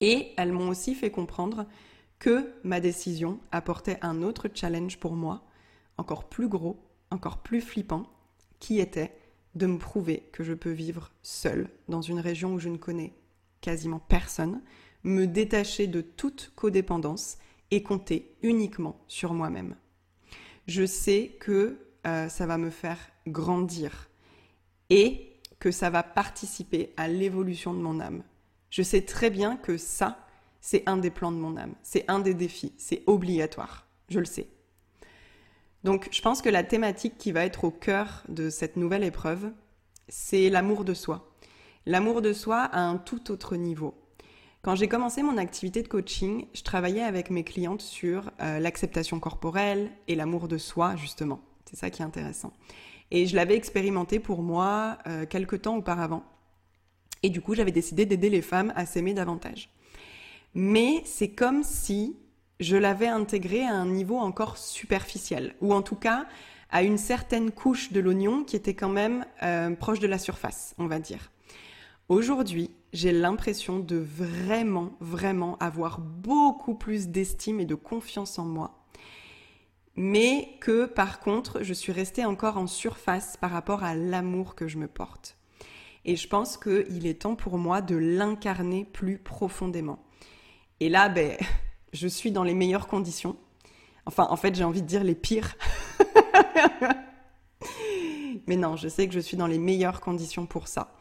Et 0.00 0.32
elles 0.36 0.52
m'ont 0.52 0.68
aussi 0.68 0.94
fait 0.94 1.10
comprendre 1.10 1.66
que 2.18 2.52
ma 2.62 2.80
décision 2.80 3.40
apportait 3.52 3.98
un 4.02 4.22
autre 4.22 4.48
challenge 4.52 4.98
pour 4.98 5.14
moi, 5.14 5.44
encore 5.96 6.28
plus 6.28 6.48
gros, 6.48 6.78
encore 7.10 7.42
plus 7.42 7.60
flippant, 7.60 8.06
qui 8.60 8.80
était 8.80 9.12
de 9.54 9.66
me 9.66 9.78
prouver 9.78 10.28
que 10.32 10.44
je 10.44 10.52
peux 10.52 10.70
vivre 10.70 11.10
seule 11.22 11.68
dans 11.88 12.02
une 12.02 12.20
région 12.20 12.54
où 12.54 12.58
je 12.58 12.68
ne 12.68 12.76
connais 12.76 13.14
quasiment 13.60 13.98
personne, 13.98 14.60
me 15.02 15.26
détacher 15.26 15.86
de 15.86 16.00
toute 16.00 16.52
codépendance 16.54 17.38
et 17.70 17.82
compter 17.82 18.36
uniquement 18.42 19.00
sur 19.08 19.32
moi-même. 19.32 19.74
Je 20.66 20.84
sais 20.84 21.36
que 21.40 21.78
euh, 22.06 22.28
ça 22.28 22.46
va 22.46 22.58
me 22.58 22.70
faire 22.70 22.98
grandir 23.26 24.08
et 24.90 25.32
que 25.58 25.70
ça 25.70 25.90
va 25.90 26.02
participer 26.02 26.92
à 26.96 27.08
l'évolution 27.08 27.72
de 27.72 27.80
mon 27.80 27.98
âme. 27.98 28.22
Je 28.70 28.82
sais 28.82 29.02
très 29.02 29.30
bien 29.30 29.56
que 29.56 29.76
ça, 29.76 30.26
c'est 30.60 30.82
un 30.86 30.96
des 30.96 31.10
plans 31.10 31.32
de 31.32 31.38
mon 31.38 31.56
âme, 31.56 31.74
c'est 31.82 32.04
un 32.08 32.18
des 32.18 32.34
défis, 32.34 32.72
c'est 32.76 33.02
obligatoire, 33.06 33.86
je 34.08 34.18
le 34.18 34.26
sais. 34.26 34.48
Donc 35.86 36.08
je 36.10 36.20
pense 36.20 36.42
que 36.42 36.48
la 36.48 36.64
thématique 36.64 37.16
qui 37.16 37.30
va 37.30 37.44
être 37.44 37.62
au 37.62 37.70
cœur 37.70 38.24
de 38.28 38.50
cette 38.50 38.76
nouvelle 38.76 39.04
épreuve, 39.04 39.52
c'est 40.08 40.50
l'amour 40.50 40.84
de 40.84 40.94
soi. 40.94 41.30
L'amour 41.86 42.22
de 42.22 42.32
soi 42.32 42.58
à 42.58 42.80
un 42.80 42.96
tout 42.96 43.30
autre 43.30 43.54
niveau. 43.54 43.94
Quand 44.62 44.74
j'ai 44.74 44.88
commencé 44.88 45.22
mon 45.22 45.36
activité 45.36 45.84
de 45.84 45.86
coaching, 45.86 46.46
je 46.54 46.62
travaillais 46.62 47.04
avec 47.04 47.30
mes 47.30 47.44
clientes 47.44 47.82
sur 47.82 48.32
euh, 48.40 48.58
l'acceptation 48.58 49.20
corporelle 49.20 49.92
et 50.08 50.16
l'amour 50.16 50.48
de 50.48 50.58
soi, 50.58 50.96
justement. 50.96 51.38
C'est 51.70 51.76
ça 51.76 51.88
qui 51.88 52.02
est 52.02 52.04
intéressant. 52.04 52.52
Et 53.12 53.26
je 53.26 53.36
l'avais 53.36 53.54
expérimenté 53.54 54.18
pour 54.18 54.42
moi 54.42 54.98
euh, 55.06 55.24
quelques 55.24 55.62
temps 55.62 55.76
auparavant. 55.76 56.24
Et 57.22 57.30
du 57.30 57.40
coup, 57.40 57.54
j'avais 57.54 57.70
décidé 57.70 58.06
d'aider 58.06 58.28
les 58.28 58.42
femmes 58.42 58.72
à 58.74 58.86
s'aimer 58.86 59.14
davantage. 59.14 59.70
Mais 60.52 61.02
c'est 61.04 61.30
comme 61.30 61.62
si 61.62 62.16
je 62.60 62.76
l'avais 62.76 63.08
intégré 63.08 63.62
à 63.64 63.74
un 63.74 63.86
niveau 63.86 64.16
encore 64.16 64.56
superficiel, 64.56 65.54
ou 65.60 65.72
en 65.74 65.82
tout 65.82 65.96
cas 65.96 66.26
à 66.70 66.82
une 66.82 66.98
certaine 66.98 67.50
couche 67.50 67.92
de 67.92 68.00
l'oignon 68.00 68.44
qui 68.44 68.56
était 68.56 68.74
quand 68.74 68.88
même 68.88 69.24
euh, 69.42 69.74
proche 69.74 70.00
de 70.00 70.06
la 70.06 70.18
surface, 70.18 70.74
on 70.78 70.86
va 70.86 70.98
dire. 70.98 71.30
Aujourd'hui, 72.08 72.70
j'ai 72.92 73.12
l'impression 73.12 73.78
de 73.78 73.96
vraiment, 73.96 74.92
vraiment 75.00 75.56
avoir 75.58 76.00
beaucoup 76.00 76.74
plus 76.74 77.08
d'estime 77.08 77.60
et 77.60 77.66
de 77.66 77.74
confiance 77.74 78.38
en 78.38 78.44
moi. 78.44 78.86
Mais 79.96 80.56
que 80.60 80.86
par 80.86 81.20
contre, 81.20 81.62
je 81.62 81.72
suis 81.72 81.92
restée 81.92 82.24
encore 82.24 82.58
en 82.58 82.66
surface 82.66 83.36
par 83.36 83.50
rapport 83.50 83.82
à 83.82 83.94
l'amour 83.94 84.54
que 84.54 84.68
je 84.68 84.78
me 84.78 84.88
porte. 84.88 85.36
Et 86.04 86.16
je 86.16 86.28
pense 86.28 86.56
qu'il 86.56 87.06
est 87.06 87.22
temps 87.22 87.34
pour 87.34 87.58
moi 87.58 87.80
de 87.80 87.96
l'incarner 87.96 88.84
plus 88.84 89.18
profondément. 89.18 89.98
Et 90.78 90.88
là, 90.88 91.08
ben, 91.08 91.36
je 91.96 92.06
suis 92.06 92.30
dans 92.30 92.44
les 92.44 92.54
meilleures 92.54 92.86
conditions. 92.86 93.36
Enfin, 94.04 94.26
en 94.30 94.36
fait, 94.36 94.54
j'ai 94.54 94.64
envie 94.64 94.82
de 94.82 94.86
dire 94.86 95.02
les 95.02 95.14
pires. 95.14 95.56
Mais 98.46 98.56
non, 98.56 98.76
je 98.76 98.88
sais 98.88 99.08
que 99.08 99.14
je 99.14 99.20
suis 99.20 99.36
dans 99.36 99.48
les 99.48 99.58
meilleures 99.58 100.00
conditions 100.00 100.46
pour 100.46 100.68
ça. 100.68 100.94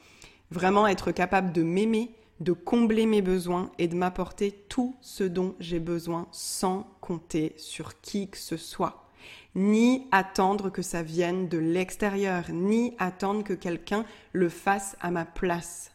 Vraiment 0.49 0.87
être 0.87 1.11
capable 1.11 1.51
de 1.51 1.61
m'aimer, 1.61 2.15
de 2.39 2.53
combler 2.53 3.05
mes 3.05 3.21
besoins 3.21 3.71
et 3.77 3.87
de 3.87 3.95
m'apporter 3.95 4.51
tout 4.51 4.95
ce 5.01 5.23
dont 5.23 5.55
j'ai 5.59 5.79
besoin 5.79 6.27
sans 6.31 6.87
compter 7.01 7.53
sur 7.57 8.01
qui 8.01 8.29
que 8.29 8.37
ce 8.37 8.57
soit. 8.57 9.09
Ni 9.53 10.07
attendre 10.11 10.69
que 10.69 10.81
ça 10.81 11.03
vienne 11.03 11.47
de 11.47 11.57
l'extérieur, 11.57 12.45
ni 12.49 12.93
attendre 12.97 13.43
que 13.43 13.53
quelqu'un 13.53 14.05
le 14.33 14.49
fasse 14.49 14.97
à 14.99 15.11
ma 15.11 15.25
place. 15.25 15.91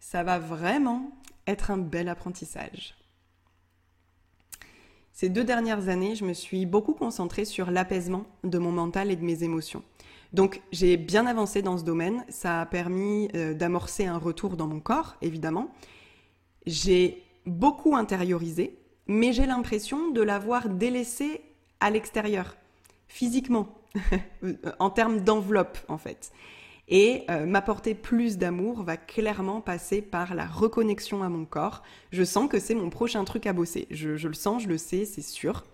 Ça 0.00 0.22
va 0.22 0.38
vraiment 0.38 1.12
être 1.46 1.70
un 1.70 1.78
bel 1.78 2.08
apprentissage. 2.08 2.97
Ces 5.20 5.30
deux 5.30 5.42
dernières 5.42 5.88
années, 5.88 6.14
je 6.14 6.24
me 6.24 6.32
suis 6.32 6.64
beaucoup 6.64 6.94
concentrée 6.94 7.44
sur 7.44 7.72
l'apaisement 7.72 8.24
de 8.44 8.56
mon 8.56 8.70
mental 8.70 9.10
et 9.10 9.16
de 9.16 9.24
mes 9.24 9.42
émotions. 9.42 9.82
Donc 10.32 10.62
j'ai 10.70 10.96
bien 10.96 11.26
avancé 11.26 11.60
dans 11.60 11.76
ce 11.76 11.82
domaine, 11.82 12.24
ça 12.28 12.60
a 12.60 12.66
permis 12.66 13.28
euh, 13.34 13.52
d'amorcer 13.52 14.06
un 14.06 14.16
retour 14.16 14.56
dans 14.56 14.68
mon 14.68 14.78
corps, 14.78 15.16
évidemment. 15.20 15.72
J'ai 16.66 17.24
beaucoup 17.46 17.96
intériorisé, 17.96 18.78
mais 19.08 19.32
j'ai 19.32 19.46
l'impression 19.46 20.12
de 20.12 20.22
l'avoir 20.22 20.68
délaissé 20.68 21.40
à 21.80 21.90
l'extérieur, 21.90 22.56
physiquement, 23.08 23.76
en 24.78 24.90
termes 24.90 25.22
d'enveloppe 25.22 25.78
en 25.88 25.98
fait. 25.98 26.30
Et 26.88 27.24
euh, 27.30 27.44
m'apporter 27.44 27.94
plus 27.94 28.38
d'amour 28.38 28.82
va 28.82 28.96
clairement 28.96 29.60
passer 29.60 30.00
par 30.00 30.34
la 30.34 30.46
reconnexion 30.46 31.22
à 31.22 31.28
mon 31.28 31.44
corps. 31.44 31.82
Je 32.12 32.24
sens 32.24 32.48
que 32.48 32.58
c'est 32.58 32.74
mon 32.74 32.88
prochain 32.88 33.24
truc 33.24 33.46
à 33.46 33.52
bosser. 33.52 33.86
Je, 33.90 34.26
le 34.26 34.34
sens, 34.34 34.62
je 34.62 34.68
le 34.68 34.78
sais, 34.78 35.04
c'est 35.04 35.22
sûr. 35.22 35.64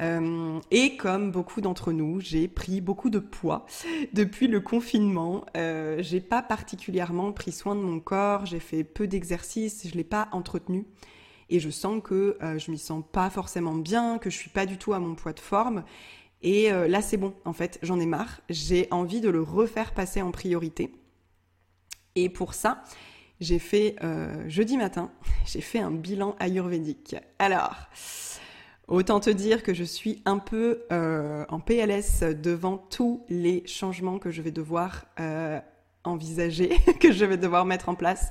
Euh, 0.00 0.60
et 0.70 0.96
comme 0.96 1.30
beaucoup 1.30 1.62
d'entre 1.62 1.90
nous, 1.92 2.20
j'ai 2.20 2.48
pris 2.48 2.82
beaucoup 2.82 3.08
de 3.08 3.18
poids 3.18 3.64
depuis 4.12 4.46
le 4.46 4.60
confinement. 4.60 5.46
Euh, 5.56 6.02
j'ai 6.02 6.20
pas 6.20 6.42
particulièrement 6.42 7.32
pris 7.32 7.52
soin 7.52 7.74
de 7.74 7.80
mon 7.80 7.98
corps, 7.98 8.44
j'ai 8.44 8.60
fait 8.60 8.84
peu 8.84 9.06
d'exercices, 9.06 9.88
je 9.88 9.94
l'ai 9.94 10.04
pas 10.04 10.28
entretenu. 10.32 10.84
Et 11.48 11.60
je 11.60 11.70
sens 11.70 12.02
que 12.02 12.36
euh, 12.42 12.58
je 12.58 12.70
m'y 12.70 12.78
sens 12.78 13.04
pas 13.10 13.30
forcément 13.30 13.74
bien, 13.74 14.18
que 14.18 14.30
je 14.30 14.36
suis 14.36 14.50
pas 14.50 14.66
du 14.66 14.78
tout 14.78 14.92
à 14.92 14.98
mon 14.98 15.14
poids 15.14 15.32
de 15.32 15.40
forme. 15.40 15.84
Et 16.46 16.70
euh, 16.70 16.86
là, 16.86 17.02
c'est 17.02 17.16
bon, 17.16 17.34
en 17.44 17.52
fait, 17.52 17.80
j'en 17.82 17.98
ai 17.98 18.06
marre. 18.06 18.40
J'ai 18.48 18.86
envie 18.92 19.20
de 19.20 19.28
le 19.28 19.42
refaire 19.42 19.92
passer 19.92 20.22
en 20.22 20.30
priorité. 20.30 20.94
Et 22.14 22.28
pour 22.28 22.54
ça, 22.54 22.84
j'ai 23.40 23.58
fait 23.58 23.96
euh, 24.04 24.48
jeudi 24.48 24.76
matin, 24.76 25.10
j'ai 25.44 25.60
fait 25.60 25.80
un 25.80 25.90
bilan 25.90 26.36
ayurvédique. 26.38 27.16
Alors, 27.40 27.74
autant 28.86 29.18
te 29.18 29.28
dire 29.28 29.64
que 29.64 29.74
je 29.74 29.82
suis 29.82 30.22
un 30.24 30.38
peu 30.38 30.84
euh, 30.92 31.44
en 31.48 31.58
PLS 31.58 32.20
devant 32.40 32.78
tous 32.78 33.24
les 33.28 33.66
changements 33.66 34.20
que 34.20 34.30
je 34.30 34.40
vais 34.40 34.52
devoir 34.52 35.06
envisager, 36.04 36.76
que 37.00 37.10
je 37.10 37.24
vais 37.24 37.38
devoir 37.38 37.64
mettre 37.64 37.88
en 37.88 37.96
place 37.96 38.30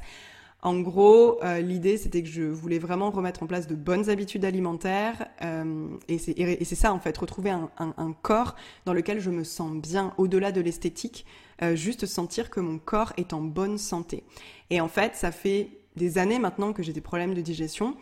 en 0.61 0.79
gros, 0.79 1.43
euh, 1.43 1.59
l'idée, 1.59 1.95
c'était 1.97 2.23
que 2.23 2.27
je 2.27 2.41
voulais 2.41 2.79
vraiment 2.79 3.11
remettre 3.11 3.43
en 3.43 3.47
place 3.47 3.67
de 3.67 3.75
bonnes 3.75 4.09
habitudes 4.09 4.45
alimentaires. 4.45 5.27
Euh, 5.43 5.89
et 6.07 6.17
c'est 6.17 6.75
ça, 6.75 6.91
en 6.91 6.99
fait, 6.99 7.15
retrouver 7.17 7.51
un, 7.51 8.15
corps 8.23 8.55
dans 8.85 8.93
lequel 8.93 9.19
je 9.19 9.29
me 9.29 9.43
sens 9.43 9.75
bien, 9.75 10.13
au-delà 10.17 10.51
de 10.51 10.61
l'esthétique, 10.61 11.25
euh, 11.61 11.75
juste 11.75 12.07
sentir 12.07 12.49
que 12.49 12.59
mon 12.59 12.79
corps 12.79 13.13
est 13.17 13.31
en 13.33 13.41
bonne 13.41 13.77
santé. 13.77 14.23
Et 14.71 14.81
en 14.81 14.87
fait, 14.87 15.15
ça 15.15 15.31
fait 15.31 15.69
des 15.97 16.17
années 16.17 16.39
maintenant 16.39 16.73
que 16.73 16.81
j'ai 16.81 16.93
des 16.93 17.01
problèmes 17.01 17.35
de 17.35 17.41
digestion. 17.41 17.95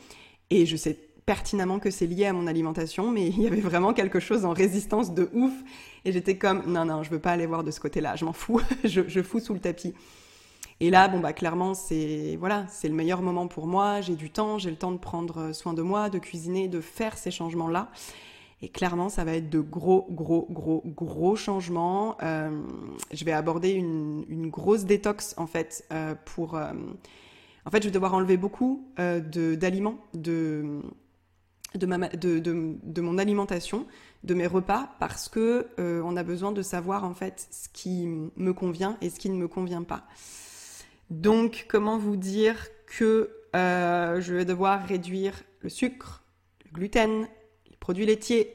Et 0.49 0.65
je 0.65 0.77
sais 0.77 0.97
pertinemment 1.25 1.79
que 1.79 1.89
c'est 1.89 2.07
lié 2.07 2.27
à 2.27 2.33
mon 2.33 2.47
alimentation, 2.47 3.11
mais 3.11 3.27
il 3.27 3.41
y 3.41 3.47
avait 3.47 3.59
vraiment 3.59 3.93
quelque 3.93 4.21
chose 4.21 4.45
en 4.45 4.53
résistance 4.53 5.13
de 5.13 5.29
ouf. 5.33 5.53
Et 6.05 6.13
j'étais 6.13 6.37
comme, 6.37 6.63
non, 6.67 6.85
non, 6.85 7.03
je 7.03 7.09
veux 7.09 7.19
pas 7.19 7.31
aller 7.31 7.45
voir 7.45 7.65
de 7.65 7.71
ce 7.71 7.81
côté-là, 7.81 8.15
je 8.15 8.23
m'en 8.23 8.33
fous, 8.33 8.61
je, 8.85 9.01
je 9.07 9.21
fous 9.21 9.41
sous 9.41 9.53
le 9.53 9.59
tapis. 9.59 9.93
Et 10.83 10.89
là, 10.89 11.07
bon 11.07 11.21
bah 11.21 11.31
clairement, 11.31 11.73
c'est 11.75 12.35
voilà, 12.37 12.65
c'est 12.67 12.89
le 12.89 12.93
meilleur 12.93 13.21
moment 13.21 13.47
pour 13.47 13.67
moi. 13.67 14.01
J'ai 14.01 14.17
du 14.17 14.29
temps, 14.29 14.57
j'ai 14.57 14.69
le 14.69 14.75
temps 14.75 14.91
de 14.91 14.97
prendre 14.97 15.53
soin 15.53 15.73
de 15.73 15.81
moi, 15.81 16.09
de 16.09 16.19
cuisiner, 16.19 16.67
de 16.67 16.81
faire 16.81 17.17
ces 17.17 17.31
changements-là. 17.31 17.89
Et 18.61 18.67
clairement, 18.67 19.07
ça 19.07 19.23
va 19.23 19.31
être 19.31 19.49
de 19.49 19.61
gros, 19.61 20.05
gros, 20.09 20.45
gros, 20.49 20.83
gros 20.85 21.37
changements. 21.37 22.17
Euh, 22.21 22.61
je 23.13 23.23
vais 23.23 23.31
aborder 23.31 23.69
une, 23.71 24.49
grosse 24.49 24.83
détox 24.83 25.35
en 25.37 25.47
fait 25.47 25.85
euh, 25.93 26.15
pour. 26.25 26.57
Euh, 26.57 26.73
en 27.65 27.71
fait, 27.71 27.81
je 27.81 27.87
vais 27.87 27.93
devoir 27.93 28.13
enlever 28.13 28.35
beaucoup 28.35 28.85
d'aliments 28.97 29.99
de 30.13 30.81
de, 31.75 31.85
de, 32.17 32.39
de, 32.83 33.01
mon 33.01 33.17
alimentation, 33.19 33.87
de 34.25 34.33
mes 34.33 34.47
repas, 34.47 34.89
parce 34.99 35.29
que 35.29 35.69
on 35.77 36.17
a 36.17 36.23
besoin 36.23 36.51
de 36.51 36.61
savoir 36.61 37.05
en 37.05 37.13
fait 37.13 37.47
ce 37.51 37.69
qui 37.69 38.05
me 38.35 38.51
convient 38.51 38.97
et 38.99 39.09
ce 39.09 39.17
qui 39.17 39.29
ne 39.29 39.37
me 39.37 39.47
convient 39.47 39.83
pas. 39.83 40.03
Donc, 41.09 41.65
comment 41.67 41.97
vous 41.97 42.15
dire 42.15 42.67
que 42.87 43.29
euh, 43.55 44.21
je 44.21 44.33
vais 44.33 44.45
devoir 44.45 44.85
réduire 44.85 45.33
le 45.61 45.69
sucre, 45.69 46.23
le 46.65 46.71
gluten, 46.71 47.27
les 47.69 47.77
produits 47.77 48.05
laitiers, 48.05 48.53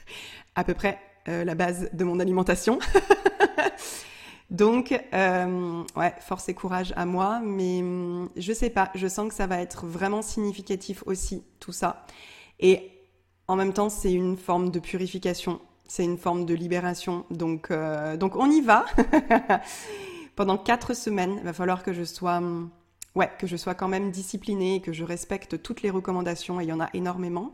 à 0.54 0.64
peu 0.64 0.74
près 0.74 0.98
euh, 1.28 1.44
la 1.44 1.54
base 1.54 1.90
de 1.92 2.04
mon 2.04 2.20
alimentation? 2.20 2.78
Donc, 4.50 4.98
euh, 5.12 5.84
ouais, 5.94 6.14
force 6.20 6.48
et 6.48 6.54
courage 6.54 6.94
à 6.96 7.04
moi, 7.04 7.40
mais 7.42 7.80
hum, 7.80 8.30
je 8.36 8.52
sais 8.54 8.70
pas, 8.70 8.90
je 8.94 9.06
sens 9.06 9.28
que 9.28 9.34
ça 9.34 9.46
va 9.46 9.60
être 9.60 9.86
vraiment 9.86 10.22
significatif 10.22 11.02
aussi, 11.06 11.44
tout 11.60 11.72
ça. 11.72 12.06
Et 12.58 12.90
en 13.46 13.56
même 13.56 13.74
temps, 13.74 13.90
c'est 13.90 14.12
une 14.12 14.38
forme 14.38 14.70
de 14.70 14.78
purification, 14.78 15.60
c'est 15.86 16.04
une 16.04 16.16
forme 16.16 16.46
de 16.46 16.54
libération. 16.54 17.26
Donc 17.30 17.68
on 17.70 18.50
y 18.50 18.62
va. 18.62 18.86
pendant 20.38 20.56
quatre 20.56 20.94
semaines, 20.94 21.34
il 21.38 21.42
va 21.42 21.52
falloir 21.52 21.82
que 21.82 21.92
je 21.92 22.04
sois, 22.04 22.36
hum, 22.36 22.70
que 23.40 23.48
je 23.48 23.56
sois 23.56 23.74
quand 23.74 23.88
même 23.88 24.12
disciplinée, 24.12 24.80
que 24.80 24.92
je 24.92 25.02
respecte 25.02 25.60
toutes 25.60 25.82
les 25.82 25.90
recommandations, 25.90 26.60
et 26.60 26.64
il 26.64 26.68
y 26.68 26.72
en 26.72 26.78
a 26.78 26.88
énormément. 26.94 27.52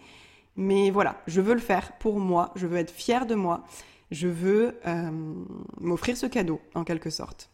Mais 0.56 0.90
voilà, 0.90 1.22
je 1.26 1.40
veux 1.40 1.54
le 1.54 1.60
faire 1.60 1.92
pour 1.92 2.20
moi, 2.20 2.52
je 2.56 2.66
veux 2.66 2.76
être 2.76 2.90
fière 2.90 3.24
de 3.24 3.34
moi, 3.34 3.64
je 4.10 4.28
veux 4.28 4.78
euh, 4.86 5.10
m'offrir 5.80 6.18
ce 6.18 6.26
cadeau, 6.26 6.60
en 6.74 6.84
quelque 6.84 7.08
sorte. 7.08 7.48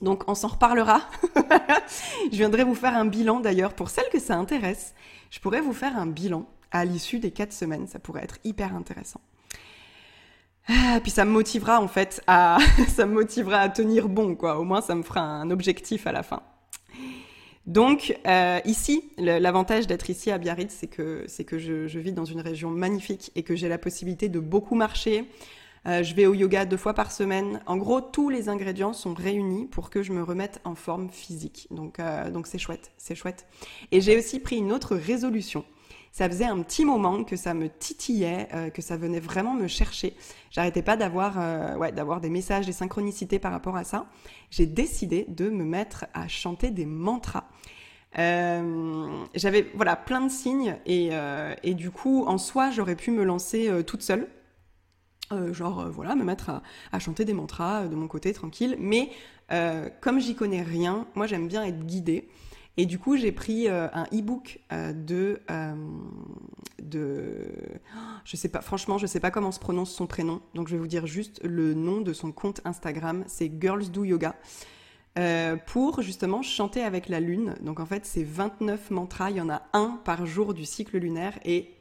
Donc 0.00 0.24
on 0.28 0.34
s'en 0.34 0.48
reparlera. 0.48 1.02
je 2.32 2.36
viendrai 2.38 2.64
vous 2.64 2.74
faire 2.74 2.96
un 2.96 3.04
bilan 3.04 3.40
d'ailleurs, 3.40 3.74
pour 3.74 3.90
celles 3.90 4.08
que 4.10 4.18
ça 4.18 4.38
intéresse. 4.38 4.94
Je 5.28 5.40
pourrais 5.40 5.60
vous 5.60 5.74
faire 5.74 5.98
un 5.98 6.06
bilan 6.06 6.48
à 6.70 6.86
l'issue 6.86 7.18
des 7.18 7.32
quatre 7.32 7.52
semaines, 7.52 7.86
ça 7.86 7.98
pourrait 7.98 8.24
être 8.24 8.38
hyper 8.44 8.74
intéressant. 8.74 9.20
Ah, 10.68 11.00
puis 11.02 11.10
ça 11.10 11.24
me 11.24 11.30
motivera 11.30 11.80
en 11.80 11.88
fait 11.88 12.22
à 12.26 12.58
ça 12.88 13.06
me 13.06 13.14
motivera 13.14 13.58
à 13.58 13.68
tenir 13.68 14.08
bon 14.08 14.34
quoi. 14.34 14.58
Au 14.58 14.64
moins 14.64 14.80
ça 14.80 14.94
me 14.94 15.02
fera 15.02 15.20
un 15.20 15.50
objectif 15.50 16.06
à 16.06 16.12
la 16.12 16.22
fin. 16.22 16.42
Donc 17.66 18.16
euh, 18.26 18.60
ici, 18.64 19.12
l'avantage 19.18 19.86
d'être 19.86 20.10
ici 20.10 20.30
à 20.30 20.38
Biarritz, 20.38 20.74
c'est 20.76 20.88
que 20.88 21.24
c'est 21.28 21.44
que 21.44 21.58
je, 21.58 21.98
vis 21.98 22.12
dans 22.12 22.24
une 22.24 22.40
région 22.40 22.70
magnifique 22.70 23.30
et 23.36 23.42
que 23.42 23.54
j'ai 23.54 23.68
la 23.68 23.78
possibilité 23.78 24.28
de 24.28 24.40
beaucoup 24.40 24.74
marcher. 24.74 25.26
Euh, 25.86 26.02
je 26.02 26.14
vais 26.14 26.26
au 26.26 26.34
yoga 26.34 26.64
deux 26.64 26.76
fois 26.76 26.94
par 26.94 27.10
semaine. 27.10 27.60
En 27.66 27.76
gros, 27.76 28.00
tous 28.00 28.30
les 28.30 28.48
ingrédients 28.48 28.92
sont 28.92 29.14
réunis 29.14 29.66
pour 29.66 29.90
que 29.90 30.02
je 30.02 30.12
me 30.12 30.22
remette 30.22 30.60
en 30.64 30.76
forme 30.76 31.10
physique. 31.10 31.66
Donc 31.70 31.98
euh, 31.98 32.30
donc 32.30 32.46
c'est 32.46 32.58
chouette, 32.58 32.92
c'est 32.98 33.14
chouette. 33.14 33.46
Et 33.92 34.00
j'ai 34.00 34.16
aussi 34.16 34.40
pris 34.40 34.56
une 34.56 34.72
autre 34.72 34.96
résolution 34.96 35.64
ça 36.12 36.28
faisait 36.28 36.44
un 36.44 36.60
petit 36.60 36.84
moment 36.84 37.24
que 37.24 37.36
ça 37.36 37.54
me 37.54 37.70
titillait, 37.70 38.48
euh, 38.52 38.68
que 38.68 38.82
ça 38.82 38.98
venait 38.98 39.18
vraiment 39.18 39.54
me 39.54 39.66
chercher. 39.66 40.14
J'arrêtais 40.50 40.82
pas 40.82 40.96
d'avoir 40.98 41.40
euh, 41.40 41.90
d'avoir 41.90 42.20
des 42.20 42.28
messages, 42.28 42.66
des 42.66 42.72
synchronicités 42.72 43.38
par 43.38 43.50
rapport 43.50 43.76
à 43.76 43.84
ça. 43.84 44.06
J'ai 44.50 44.66
décidé 44.66 45.24
de 45.28 45.48
me 45.48 45.64
mettre 45.64 46.04
à 46.12 46.28
chanter 46.28 46.70
des 46.70 46.84
mantras. 46.84 47.44
Euh, 48.18 49.24
j'avais 49.34 49.70
voilà 49.74 49.96
plein 49.96 50.20
de 50.20 50.30
signes 50.30 50.76
et, 50.84 51.10
du 51.74 51.90
coup 51.90 52.26
en 52.26 52.36
soi 52.36 52.70
j'aurais 52.70 52.94
pu 52.94 53.10
me 53.10 53.24
lancer 53.24 53.70
toute 53.86 54.02
seule 54.02 54.28
genre 55.52 55.88
voilà 55.88 56.14
me 56.14 56.22
mettre 56.22 56.60
à, 56.92 56.98
chanter 56.98 57.24
des 57.24 57.32
mantras 57.32 57.86
de 57.86 57.94
mon 57.94 58.08
côté 58.08 58.34
tranquille 58.34 58.76
mais 58.78 59.08
comme 60.02 60.20
j'y 60.20 60.34
connais 60.34 60.60
rien 60.60 61.06
moi 61.14 61.26
j'aime 61.26 61.48
bien 61.48 61.64
être 61.64 61.86
guidée 61.86 62.28
et 62.78 62.86
du 62.86 62.98
coup, 62.98 63.16
j'ai 63.16 63.32
pris 63.32 63.68
euh, 63.68 63.88
un 63.92 64.04
e-book 64.14 64.60
euh, 64.72 64.92
de, 64.94 65.40
euh, 65.50 65.74
de, 66.82 67.46
je 68.24 68.36
sais 68.36 68.48
pas, 68.48 68.62
franchement, 68.62 68.96
je 68.96 69.06
sais 69.06 69.20
pas 69.20 69.30
comment 69.30 69.52
se 69.52 69.60
prononce 69.60 69.92
son 69.92 70.06
prénom, 70.06 70.40
donc 70.54 70.68
je 70.68 70.74
vais 70.74 70.80
vous 70.80 70.86
dire 70.86 71.06
juste 71.06 71.40
le 71.44 71.74
nom 71.74 72.00
de 72.00 72.14
son 72.14 72.32
compte 72.32 72.62
Instagram, 72.64 73.24
c'est 73.26 73.52
Girls 73.60 73.90
Do 73.90 74.04
Yoga. 74.04 74.36
pour 75.66 76.00
justement 76.00 76.40
chanter 76.40 76.82
avec 76.82 77.10
la 77.10 77.20
lune. 77.20 77.56
Donc 77.60 77.78
en 77.78 77.84
fait, 77.86 78.06
c'est 78.06 78.24
29 78.24 78.90
mantras, 78.90 79.30
il 79.30 79.36
y 79.36 79.40
en 79.42 79.50
a 79.50 79.62
un 79.74 80.00
par 80.04 80.24
jour 80.24 80.54
du 80.54 80.64
cycle 80.64 80.96
lunaire 80.96 81.38
et 81.44 81.74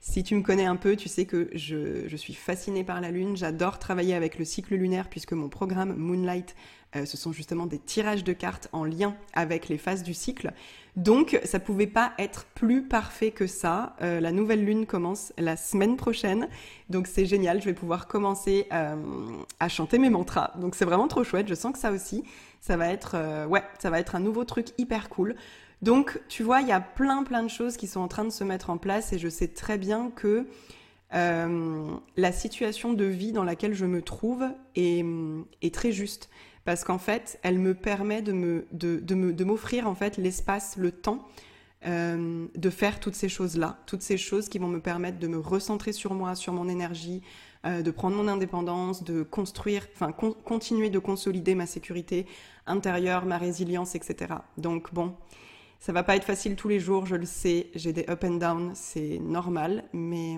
si 0.00 0.22
tu 0.22 0.34
me 0.34 0.42
connais 0.42 0.66
un 0.66 0.76
peu, 0.76 0.96
tu 0.96 1.08
sais 1.08 1.24
que 1.24 1.50
je, 1.54 2.16
suis 2.16 2.34
fascinée 2.34 2.84
par 2.84 3.00
la 3.00 3.10
Lune. 3.10 3.36
J'adore 3.36 3.78
travailler 3.78 4.14
avec 4.14 4.38
le 4.38 4.44
cycle 4.44 4.74
lunaire 4.74 5.08
puisque 5.08 5.32
mon 5.32 5.48
programme 5.48 5.94
Moonlight 5.96 6.54
euh, 6.96 7.04
ce 7.04 7.16
sont 7.16 7.32
justement 7.32 7.66
des 7.66 7.78
tirages 7.78 8.24
de 8.24 8.32
cartes 8.32 8.68
en 8.72 8.84
lien 8.84 9.14
avec 9.32 9.68
les 9.68 9.78
phases 9.78 10.02
du 10.02 10.14
cycle. 10.14 10.52
Donc, 10.96 11.38
ça 11.44 11.58
pouvait 11.58 11.86
pas 11.86 12.12
être 12.18 12.46
plus 12.54 12.82
parfait 12.82 13.30
que 13.30 13.46
ça. 13.46 13.96
Euh, 14.00 14.20
la 14.20 14.32
nouvelle 14.32 14.64
lune 14.64 14.86
commence 14.86 15.32
la 15.36 15.56
semaine 15.56 15.96
prochaine, 15.96 16.48
donc 16.88 17.06
c'est 17.06 17.26
génial. 17.26 17.60
Je 17.60 17.66
vais 17.66 17.74
pouvoir 17.74 18.06
commencer 18.06 18.66
euh, 18.72 18.96
à 19.60 19.68
chanter 19.68 19.98
mes 19.98 20.10
mantras. 20.10 20.52
Donc, 20.58 20.74
c'est 20.74 20.86
vraiment 20.86 21.08
trop 21.08 21.24
chouette. 21.24 21.48
Je 21.48 21.54
sens 21.54 21.72
que 21.72 21.78
ça 21.78 21.92
aussi, 21.92 22.24
ça 22.60 22.76
va 22.76 22.88
être, 22.88 23.46
ouais, 23.46 23.62
ça 23.78 23.90
va 23.90 24.00
être 24.00 24.14
un 24.14 24.20
nouveau 24.20 24.44
truc 24.44 24.68
hyper 24.78 25.08
cool. 25.08 25.36
Donc, 25.82 26.20
tu 26.28 26.42
vois, 26.42 26.62
il 26.62 26.68
y 26.68 26.72
a 26.72 26.80
plein 26.80 27.22
plein 27.22 27.42
de 27.42 27.48
choses 27.48 27.76
qui 27.76 27.86
sont 27.86 28.00
en 28.00 28.08
train 28.08 28.24
de 28.24 28.30
se 28.30 28.44
mettre 28.44 28.70
en 28.70 28.78
place 28.78 29.12
et 29.12 29.18
je 29.18 29.28
sais 29.28 29.48
très 29.48 29.78
bien 29.78 30.10
que 30.10 30.46
la 31.12 32.32
situation 32.32 32.92
de 32.92 33.04
vie 33.04 33.32
dans 33.32 33.44
laquelle 33.44 33.72
je 33.72 33.86
me 33.86 34.02
trouve 34.02 34.44
est, 34.74 35.04
très 35.72 35.92
juste 35.92 36.28
parce 36.64 36.84
qu'en 36.84 36.98
fait, 36.98 37.38
elle 37.42 37.58
me 37.58 37.74
permet 37.74 38.22
de 38.22 38.32
me 38.32 38.66
de, 38.72 38.98
de 38.98 39.44
m'offrir 39.44 39.88
en 39.88 39.94
fait 39.94 40.16
l'espace, 40.18 40.76
le 40.76 40.90
temps 40.90 41.26
euh, 41.86 42.46
de 42.56 42.70
faire 42.70 42.98
toutes 42.98 43.14
ces 43.14 43.28
choses-là, 43.28 43.78
toutes 43.86 44.02
ces 44.02 44.16
choses 44.16 44.48
qui 44.48 44.58
vont 44.58 44.66
me 44.66 44.80
permettre 44.80 45.18
de 45.20 45.28
me 45.28 45.38
recentrer 45.38 45.92
sur 45.92 46.14
moi, 46.14 46.34
sur 46.34 46.52
mon 46.52 46.68
énergie, 46.68 47.22
euh, 47.64 47.82
de 47.82 47.90
prendre 47.92 48.16
mon 48.16 48.26
indépendance, 48.26 49.04
de 49.04 49.22
construire, 49.22 49.86
enfin 49.94 50.10
continuer 50.10 50.90
de 50.90 50.98
consolider 50.98 51.54
ma 51.54 51.66
sécurité 51.66 52.26
intérieure, 52.66 53.24
ma 53.24 53.38
résilience, 53.38 53.94
etc. 53.94 54.34
Donc 54.56 54.92
bon, 54.92 55.14
ça 55.86 55.92
va 55.92 56.02
pas 56.02 56.16
être 56.16 56.24
facile 56.24 56.56
tous 56.56 56.66
les 56.66 56.80
jours, 56.80 57.06
je 57.06 57.14
le 57.14 57.26
sais, 57.26 57.68
j'ai 57.76 57.92
des 57.92 58.04
up 58.10 58.24
and 58.24 58.38
down, 58.38 58.72
c'est 58.74 59.20
normal, 59.20 59.84
mais 59.92 60.36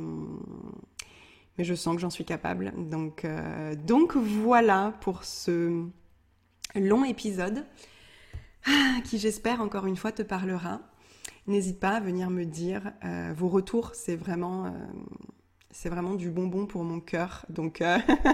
mais 1.57 1.65
je 1.65 1.73
sens 1.75 1.95
que 1.95 2.03
j'en 2.03 2.11
suis 2.11 2.27
capable. 2.27 2.75
Donc 2.91 3.25
euh, 3.25 3.75
donc 3.75 4.15
voilà 4.15 4.93
pour 5.01 5.25
ce 5.25 5.87
long 6.75 7.03
épisode 7.03 7.65
ah, 8.67 8.97
qui 9.05 9.17
j'espère 9.17 9.63
encore 9.63 9.87
une 9.87 9.97
fois 9.97 10.13
te 10.13 10.21
parlera. 10.21 10.83
N'hésite 11.47 11.81
pas 11.81 11.93
à 11.93 12.01
venir 12.01 12.29
me 12.29 12.45
dire 12.45 12.93
euh, 13.07 13.33
vos 13.35 13.49
retours, 13.49 13.93
c'est 13.95 14.17
vraiment, 14.17 14.67
euh, 14.67 14.71
C'est 15.71 15.89
vraiment 15.89 16.13
du 16.13 16.29
bonbon 16.29 16.67
pour 16.67 16.85
mon 16.85 17.01
cœur. 17.01 17.47
Donc, 17.49 17.83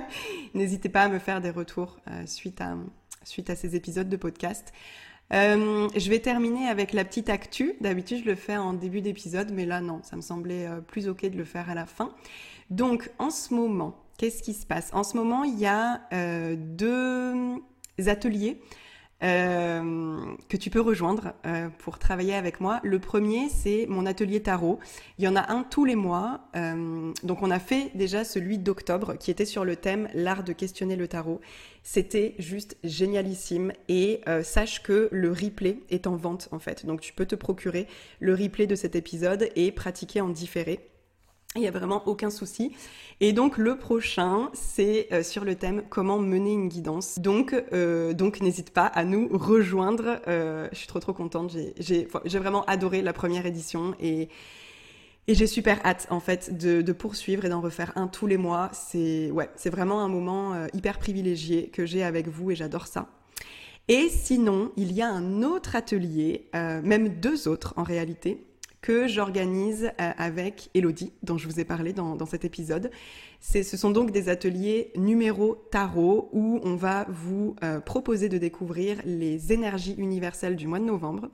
n'hésitez 0.55 0.89
pas 0.89 1.03
à 1.03 1.09
me 1.09 1.21
faire 1.21 1.41
des 1.41 1.51
retours 1.51 2.01
suite, 2.27 2.61
à, 2.61 2.77
suite 3.23 3.51
à 3.51 3.55
ces 3.55 3.77
épisodes 3.77 4.09
de 4.09 4.17
podcast. 4.17 4.73
Je 5.31 6.11
vais 6.11 6.19
terminer 6.21 6.69
avec 6.69 6.93
la 6.93 7.05
petite 7.05 7.29
actu. 7.29 7.75
D'habitude, 7.81 8.23
je 8.25 8.31
le 8.31 8.35
fais 8.35 8.57
en 8.57 8.73
début 8.73 9.01
d'épisode, 9.01 9.51
mais 9.53 9.67
là, 9.67 9.81
non, 9.81 10.01
ça 10.03 10.17
me 10.17 10.23
semblait 10.23 10.69
plus 10.87 11.09
ok 11.09 11.27
de 11.27 11.37
le 11.37 11.45
faire 11.45 11.71
à 11.71 11.75
la 11.75 11.87
fin. 11.87 12.15
Donc, 12.71 13.11
en 13.19 13.31
ce 13.31 13.53
moment, 13.55 14.05
qu'est-ce 14.19 14.43
qui 14.43 14.55
se 14.55 14.67
passe? 14.67 14.91
En 14.93 15.03
ce 15.03 15.17
moment, 15.17 15.45
il 15.45 15.59
y 15.59 15.67
a 15.67 16.01
deux 16.55 17.61
ateliers 18.07 18.61
euh, 19.25 20.35
que 20.51 20.57
tu 20.59 20.69
peux 20.69 20.81
rejoindre 20.81 21.33
euh, 21.47 21.69
pour 21.79 21.99
travailler 21.99 22.35
avec 22.35 22.61
moi. 22.61 22.81
Le 22.83 22.99
premier, 22.99 23.49
c'est 23.49 23.87
mon 23.89 24.05
atelier 24.05 24.43
tarot. 24.43 24.81
Il 25.19 25.25
y 25.25 25.29
en 25.29 25.37
a 25.37 25.51
un 25.51 25.63
tous 25.63 25.87
les 25.87 25.95
mois. 25.95 26.41
Euh, 26.57 27.13
donc 27.23 27.43
on 27.43 27.51
a 27.51 27.59
fait 27.59 27.91
déjà 27.95 28.25
celui 28.25 28.59
d'octobre 28.59 29.17
qui 29.17 29.31
était 29.31 29.47
sur 29.47 29.65
le 29.65 29.77
thème 29.77 30.09
l'art 30.13 30.45
de 30.45 30.53
questionner 30.53 30.97
le 30.97 31.09
tarot. 31.09 31.41
C'était 31.87 32.35
juste 32.39 32.79
génialissime 32.83 33.73
et 33.89 34.23
sache 34.43 34.83
que 34.83 35.09
le 35.13 35.31
replay 35.31 35.81
est 35.91 36.07
en 36.07 36.17
vente 36.17 36.49
en 36.51 36.59
fait. 36.59 36.87
Donc 36.87 37.03
tu 37.03 37.13
peux 37.13 37.27
te 37.27 37.35
procurer 37.35 37.87
le 38.21 38.35
replay 38.35 38.67
de 38.67 38.75
cet 38.75 38.97
épisode 38.97 39.51
et 39.55 39.71
pratiquer 39.71 40.23
en 40.23 40.31
différé. 40.31 40.81
Il 41.57 41.61
n'y 41.61 41.69
a 41.69 41.71
vraiment 41.71 42.03
aucun 42.07 42.31
souci. 42.31 42.73
Et 43.21 43.33
donc 43.33 43.59
le 43.59 43.79
prochain, 43.79 44.51
c'est 44.55 45.07
euh, 45.13 45.23
sur 45.23 45.45
le 45.45 45.55
thème 45.55 45.85
comment 45.89 46.19
mener 46.19 46.53
une 46.53 46.69
guidance. 46.69 47.21
Donc, 47.21 47.55
euh, 47.73 48.13
donc 48.13 48.41
n'hésite 48.41 48.71
pas 48.71 48.87
à 48.87 49.05
nous 49.05 49.29
rejoindre. 49.31 50.21
Euh, 50.27 50.69
je 50.73 50.79
suis 50.79 50.89
trop 50.89 50.99
trop 50.99 51.13
contente. 51.13 51.57
J'ai 51.79 52.09
vraiment 52.39 52.65
adoré 52.65 53.03
la 53.03 53.13
première 53.13 53.47
édition 53.47 53.95
et, 54.01 54.29
et 55.27 55.35
j'ai 55.35 55.47
super 55.47 55.85
hâte 55.85 56.07
en 56.11 56.21
fait 56.21 56.57
de, 56.57 56.83
de 56.83 56.93
poursuivre 56.93 57.45
et 57.45 57.49
d'en 57.49 57.61
refaire 57.61 57.93
un 57.97 58.09
tous 58.09 58.27
les 58.27 58.37
mois. 58.37 58.71
C'est 58.73 59.31
ouais, 59.31 59.51
c'est 59.57 59.71
vraiment 59.71 60.01
un 60.01 60.09
moment 60.09 60.67
hyper 60.73 60.99
privilégié 60.99 61.69
que 61.69 61.87
j'ai 61.87 62.03
avec 62.03 62.29
vous 62.29 62.51
et 62.51 62.57
j'adore 62.57 62.87
ça. 62.87 63.09
Et 63.89 64.09
sinon, 64.09 64.73
il 64.77 64.93
y 64.93 65.03
a 65.03 65.09
un 65.09 65.43
autre 65.43 65.77
atelier, 65.77 66.49
même 66.53 67.21
deux 67.21 67.49
autres 67.49 67.75
en 67.77 67.83
réalité, 67.83 68.47
que 68.85 69.09
j'organise 69.09 69.93
euh, 69.99 70.13
avec 70.19 70.69
Elodie, 70.75 71.11
dont 71.23 71.39
je 71.39 71.49
vous 71.49 71.59
ai 71.59 71.65
parlé 71.65 71.95
dans, 71.95 72.27
cet 72.27 72.45
épisode. 72.45 72.91
Ce 73.41 73.63
sont 73.63 73.91
donc 73.91 74.11
des 74.11 74.29
ateliers 74.29 74.93
numéro 74.95 75.55
tarot 75.71 76.29
où 76.35 76.61
on 76.63 76.77
va 76.77 77.07
vous 77.09 77.57
euh, 77.65 77.81
proposer 77.81 78.29
de 78.29 78.37
découvrir 78.37 78.99
les 79.07 79.55
énergies 79.55 79.95
universelles 79.97 80.55
du 80.55 80.67
mois 80.67 80.81
de 80.81 80.85
novembre, 80.85 81.31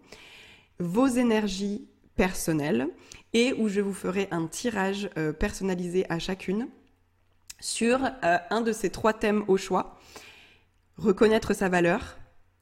vos 0.79 1.09
énergies 1.09 1.89
personnelles 2.21 2.87
et 3.33 3.55
où 3.55 3.71
je 3.71 3.81
vous 3.81 3.95
ferai 3.95 4.29
un 4.31 4.47
tirage 4.47 5.09
euh, 5.17 5.33
personnalisé 5.33 6.05
à 6.11 6.19
chacune 6.19 6.69
sur 7.61 7.99
un 8.23 8.61
de 8.61 8.73
ces 8.73 8.91
trois 8.91 9.15
thèmes 9.15 9.43
au 9.49 9.57
choix. 9.57 9.99
Reconnaître 10.99 11.55
sa 11.55 11.71
valeur, 11.71 12.19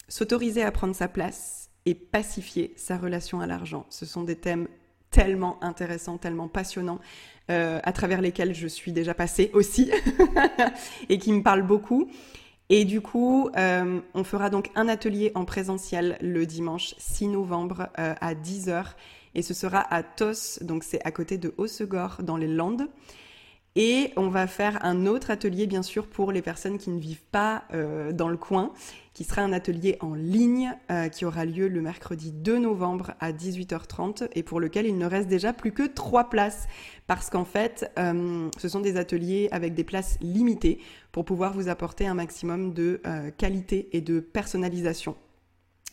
s'autoriser 0.07 0.63
à 0.63 0.71
prendre 0.71 0.95
sa 0.95 1.09
place 1.09 1.71
et 1.87 1.95
pacifier 1.97 2.73
sa 2.77 2.99
relation 2.99 3.41
à 3.41 3.49
l'argent. 3.49 3.85
Ce 3.91 4.07
sont 4.07 4.23
des 4.23 4.37
thèmes 4.37 4.69
tellement 5.11 5.59
intéressants, 5.61 6.19
tellement 6.19 6.47
passionnants, 6.47 7.01
euh, 7.51 7.81
à 7.83 7.93
travers 7.93 8.21
lesquels 8.21 8.55
je 8.55 8.69
suis 8.69 8.93
déjà 8.93 9.15
passée 9.15 9.51
aussi, 9.55 9.91
et 11.09 11.19
qui 11.19 11.33
me 11.33 11.43
parlent 11.43 11.67
beaucoup. 11.67 12.09
Et 12.71 12.85
du 12.85 13.01
coup, 13.01 13.51
euh, 13.57 14.01
on 14.15 14.25
fera 14.25 14.51
donc 14.51 14.71
un 14.77 14.89
atelier 14.89 15.33
en 15.35 15.45
présentiel 15.45 16.19
le 16.21 16.47
dimanche 16.47 16.95
6 16.99 17.29
novembre 17.29 17.89
euh, 17.99 18.15
à 18.21 18.35
10h, 18.35 18.85
et 19.35 19.43
ce 19.43 19.55
sera 19.55 19.81
à 19.93 20.03
Tos, 20.03 20.63
donc 20.63 20.85
c'est 20.85 21.05
à 21.05 21.11
côté 21.11 21.39
de 21.39 21.55
Hossegor, 21.57 22.19
dans 22.23 22.37
les 22.37 22.49
Landes. 22.49 22.89
Et 23.81 24.13
on 24.17 24.29
va 24.29 24.49
faire 24.49 24.85
un 24.85 25.07
autre 25.07 25.31
atelier, 25.31 25.69
bien 25.69 25.83
sûr, 25.83 26.09
pour 26.09 26.33
les 26.33 26.43
personnes 26.43 26.79
qui 26.79 26.91
ne 26.91 26.99
vivent 26.99 27.23
pas 27.31 27.63
euh, 27.73 28.11
dans 28.11 28.29
le 28.29 28.37
coin, 28.37 28.73
qui 29.15 29.23
sera 29.23 29.43
un 29.43 29.53
atelier 29.53 29.99
en 30.01 30.15
ligne 30.15 30.75
euh, 30.91 31.09
qui 31.09 31.25
aura 31.25 31.45
lieu 31.45 31.69
le 31.69 31.81
mercredi 31.81 32.33
2 32.33 32.59
novembre 32.59 33.13
à 33.21 33.31
18h30 33.31 34.31
et 34.35 34.43
pour 34.43 34.59
lequel 34.59 34.87
il 34.87 34.99
ne 34.99 35.07
reste 35.07 35.29
déjà 35.29 35.53
plus 35.53 35.71
que 35.71 35.85
trois 35.87 36.29
places 36.29 36.67
parce 37.07 37.31
qu'en 37.31 37.45
fait, 37.45 37.89
euh, 38.01 38.49
ce 38.59 38.69
sont 38.69 38.81
des 38.81 38.97
ateliers 38.97 39.49
avec 39.53 39.75
des 39.75 39.85
places 39.85 40.19
limitées 40.21 40.81
pour 41.13 41.25
pouvoir 41.25 41.53
vous 41.53 41.69
apporter 41.69 42.05
un 42.05 42.15
maximum 42.15 42.75
de 42.75 43.01
qualité 43.37 43.91
et 43.93 44.01
de 44.01 44.19
personnalisation. 44.19 45.15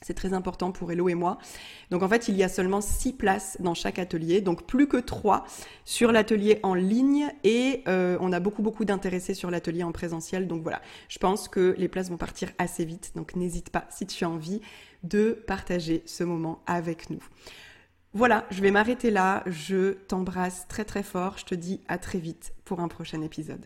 C'est 0.05 0.13
très 0.13 0.33
important 0.33 0.71
pour 0.71 0.91
Hello 0.91 1.09
et 1.09 1.15
moi. 1.15 1.39
Donc 1.89 2.03
en 2.03 2.07
fait, 2.07 2.27
il 2.27 2.35
y 2.35 2.43
a 2.43 2.47
seulement 2.47 2.79
six 2.79 3.11
places 3.11 3.57
dans 3.59 3.73
chaque 3.73 3.97
atelier, 3.97 4.39
donc 4.39 4.67
plus 4.67 4.87
que 4.87 4.97
trois 4.97 5.45
sur 5.83 6.11
l'atelier 6.11 6.59
en 6.61 6.75
ligne 6.75 7.33
et 7.43 7.81
euh, 7.87 8.15
on 8.21 8.31
a 8.31 8.39
beaucoup 8.39 8.61
beaucoup 8.61 8.85
d'intéressés 8.85 9.33
sur 9.33 9.49
l'atelier 9.49 9.81
en 9.81 9.91
présentiel. 9.91 10.45
Donc 10.45 10.61
voilà, 10.61 10.79
je 11.09 11.17
pense 11.17 11.47
que 11.47 11.73
les 11.79 11.87
places 11.87 12.11
vont 12.11 12.17
partir 12.17 12.51
assez 12.59 12.85
vite. 12.85 13.13
Donc 13.15 13.35
n'hésite 13.35 13.71
pas 13.71 13.87
si 13.89 14.05
tu 14.05 14.23
as 14.25 14.29
envie 14.29 14.61
de 15.01 15.43
partager 15.47 16.03
ce 16.05 16.23
moment 16.23 16.61
avec 16.67 17.09
nous. 17.09 17.23
Voilà, 18.13 18.45
je 18.51 18.61
vais 18.61 18.69
m'arrêter 18.69 19.09
là. 19.09 19.41
Je 19.47 19.93
t'embrasse 19.93 20.67
très 20.67 20.85
très 20.85 21.01
fort. 21.01 21.39
Je 21.39 21.45
te 21.45 21.55
dis 21.55 21.81
à 21.87 21.97
très 21.97 22.19
vite 22.19 22.53
pour 22.63 22.79
un 22.79 22.89
prochain 22.89 23.23
épisode. 23.23 23.65